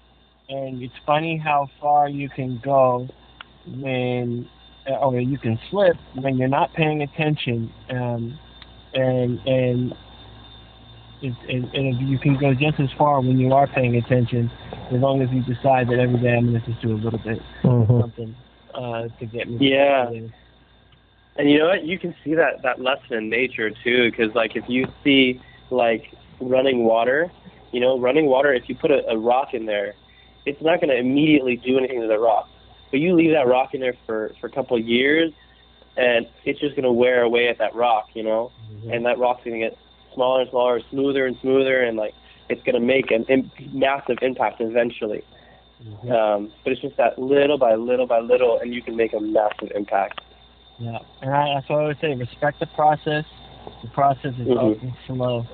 [0.50, 3.08] and it's funny how far you can go
[3.68, 4.50] when,
[4.88, 8.40] or you can slip when you're not paying attention, um,
[8.94, 9.96] and and.
[11.20, 14.52] It, and, and you can go just as far when you are paying attention,
[14.92, 17.18] as long as you decide that every day I'm going to just do a little
[17.18, 18.02] bit Mhm.
[18.02, 18.36] something
[18.76, 19.72] uh, to get me.
[19.72, 20.04] Yeah.
[20.04, 20.34] started.
[21.38, 21.86] And you know what?
[21.86, 25.42] You can see that that lesson in nature too, because like if you see
[25.72, 26.04] like
[26.40, 27.32] running water,
[27.72, 28.54] you know, running water.
[28.54, 29.96] If you put a, a rock in there,
[30.46, 32.48] it's not going to immediately do anything to the rock.
[32.92, 35.34] But you leave that rock in there for for a couple of years,
[35.98, 38.52] and it's just going to wear away at that rock, you know.
[38.92, 39.78] And that rock's going to get
[40.14, 42.14] smaller and smaller, smoother and smoother, and like
[42.50, 45.24] it's going to make a Im- massive impact eventually.
[45.84, 46.12] Mhm.
[46.12, 49.20] Um, but it's just that little by little by little, and you can make a
[49.20, 50.22] massive impact.
[50.80, 52.14] Yeah, and I, that's what I would say.
[52.16, 53.26] Respect the process.
[53.84, 54.58] The process is Mhm.
[54.76, 55.46] often slow.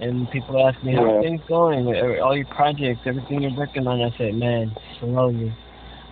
[0.00, 1.12] And people ask me, how Yeah.
[1.14, 1.86] are things going?
[2.20, 4.00] All your projects, everything you're working on.
[4.00, 4.70] I say, man,
[5.00, 5.52] slowly.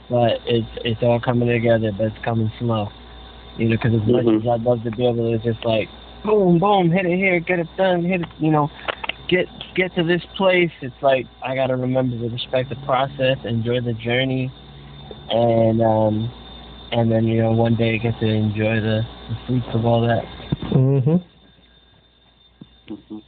[0.09, 2.89] But it's it's all coming together, but it's coming slow.
[3.57, 4.41] You know, because as much Mhm.
[4.43, 5.89] as I'd love to be able to just like,
[6.25, 8.71] boom, boom, hit it here, get it done, hit it, you know,
[9.29, 10.71] get get to this place.
[10.81, 14.51] It's like I got to remember to respect the process, enjoy the journey,
[15.31, 16.31] and um,
[16.93, 20.25] and then you know one day get to enjoy the, the fruits of all that.
[20.71, 21.23] Mhm.
[22.91, 23.23] Mhm.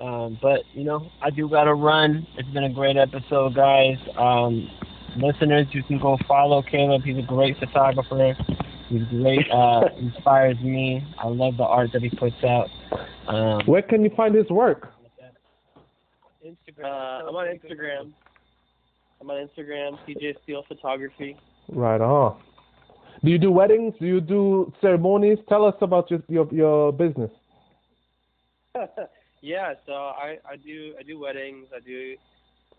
[0.00, 2.26] Um, but you know, I do gotta run.
[2.36, 3.98] It's been a great episode, guys.
[4.16, 4.68] Um,
[5.16, 7.02] listeners, you can go follow Caleb.
[7.02, 8.34] He's a great photographer.
[8.88, 9.50] He's great.
[9.50, 11.02] Uh, inspires me.
[11.18, 12.68] I love the art that he puts out.
[13.28, 14.92] Um, Where can you find his work?
[16.44, 16.84] Instagram.
[16.84, 18.12] Uh, I'm on Instagram.
[19.20, 21.36] I'm on Instagram, CJ Steel Photography.
[21.68, 22.40] Right on.
[23.24, 23.94] Do you do weddings?
[24.00, 25.38] Do you do ceremonies?
[25.48, 27.30] Tell us about your your, your business.
[29.40, 32.16] yeah, so I, I do I do weddings, I do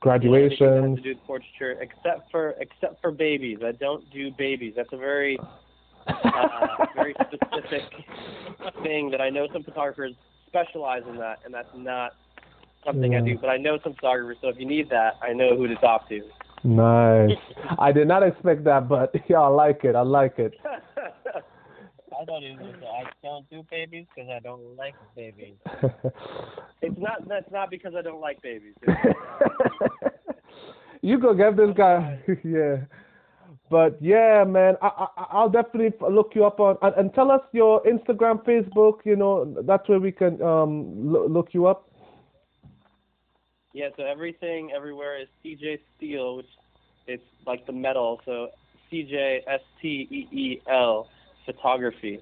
[0.04, 0.98] Graduations.
[1.02, 1.16] To do
[1.80, 3.60] except for except for babies.
[3.66, 4.74] I don't do babies.
[4.76, 5.40] That's a very
[6.08, 7.84] uh, very specific
[8.84, 10.14] thing that I know some photographers
[10.48, 12.16] specialize in that, and that's not
[12.86, 13.38] something I do.
[13.40, 16.10] But I know some photographers, so if you need that, I know who to talk
[16.10, 16.20] to.
[16.66, 17.38] Nice.
[17.80, 19.96] I did not expect that, but yeah, I like it.
[19.96, 20.54] I like it.
[22.20, 22.76] I thought it was.
[22.84, 25.56] I don't do babies because I don't like babies.
[26.82, 28.74] it's not that's not because I don't like babies.
[31.02, 32.20] you go get this guy.
[32.44, 32.78] yeah.
[33.70, 37.42] But yeah, man, I, I I'll definitely look you up on and, and tell us
[37.54, 39.00] your Instagram, Facebook.
[39.04, 41.90] You know, that's where we can um lo- look you up.
[43.74, 46.50] Yeah, so everything everywhere is CJ Steel, which
[47.08, 48.22] it's like the metal.
[48.26, 48.50] So
[48.92, 51.08] CJ S T E E L
[51.46, 52.20] photography.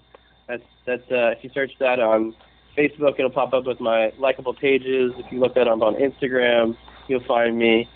[0.47, 2.35] That's that's uh, if you search that on
[2.77, 5.13] Facebook, it'll pop up with my likable pages.
[5.17, 6.75] If you look that up on Instagram,
[7.07, 7.87] you'll find me.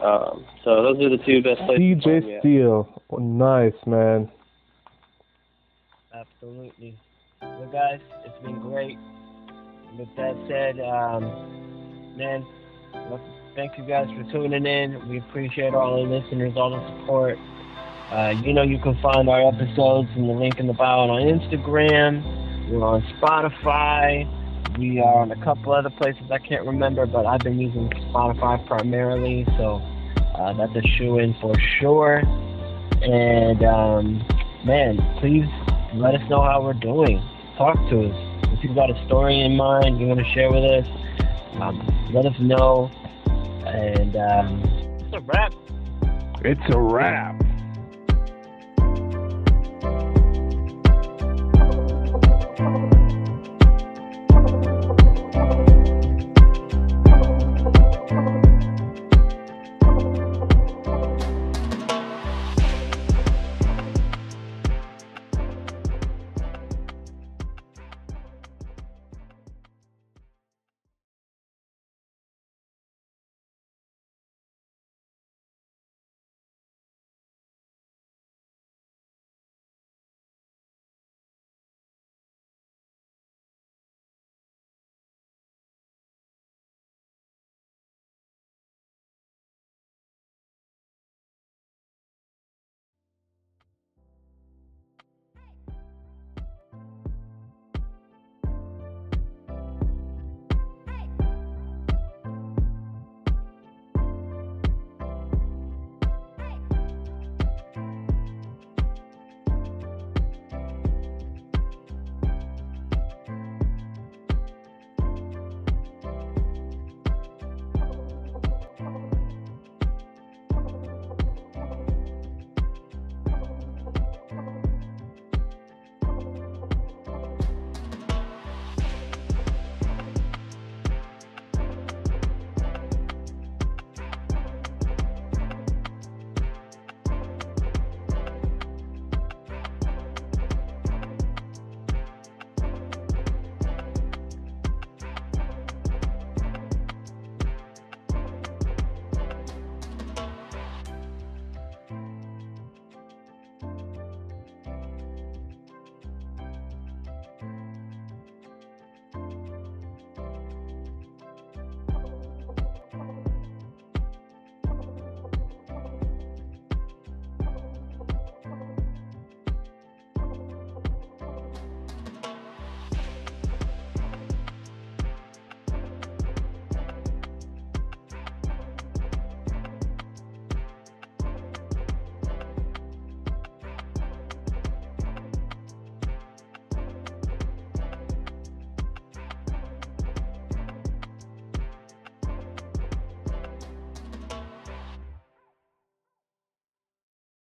[0.00, 2.02] Um, so those are the two best places.
[2.02, 2.42] to find me DJ at.
[2.42, 3.02] Steel.
[3.10, 4.30] Oh, nice, man.
[6.14, 6.96] Absolutely.
[7.42, 8.98] Well, guys, it's been great.
[9.96, 12.44] With that said, um, man,
[12.92, 13.20] well,
[13.56, 15.08] thank you guys for tuning in.
[15.08, 17.38] We appreciate all the listeners, all the support.
[18.10, 21.10] Uh, you know, you can find our episodes in the link in the bio and
[21.10, 22.22] on Instagram.
[22.70, 24.26] We're on Spotify.
[24.78, 28.64] We are on a couple other places I can't remember, but I've been using Spotify
[28.66, 29.82] primarily, so
[30.36, 32.22] uh, that's a shoe in for sure.
[33.02, 34.26] And um,
[34.64, 35.46] man, please
[35.94, 37.20] let us know how we're doing.
[37.58, 38.52] Talk to us.
[38.52, 40.86] If you've got a story in mind you want to share with us,
[41.60, 42.90] um, let us know.
[43.66, 44.62] And um,
[45.00, 45.52] it's a wrap.
[46.44, 47.47] It's a wrap.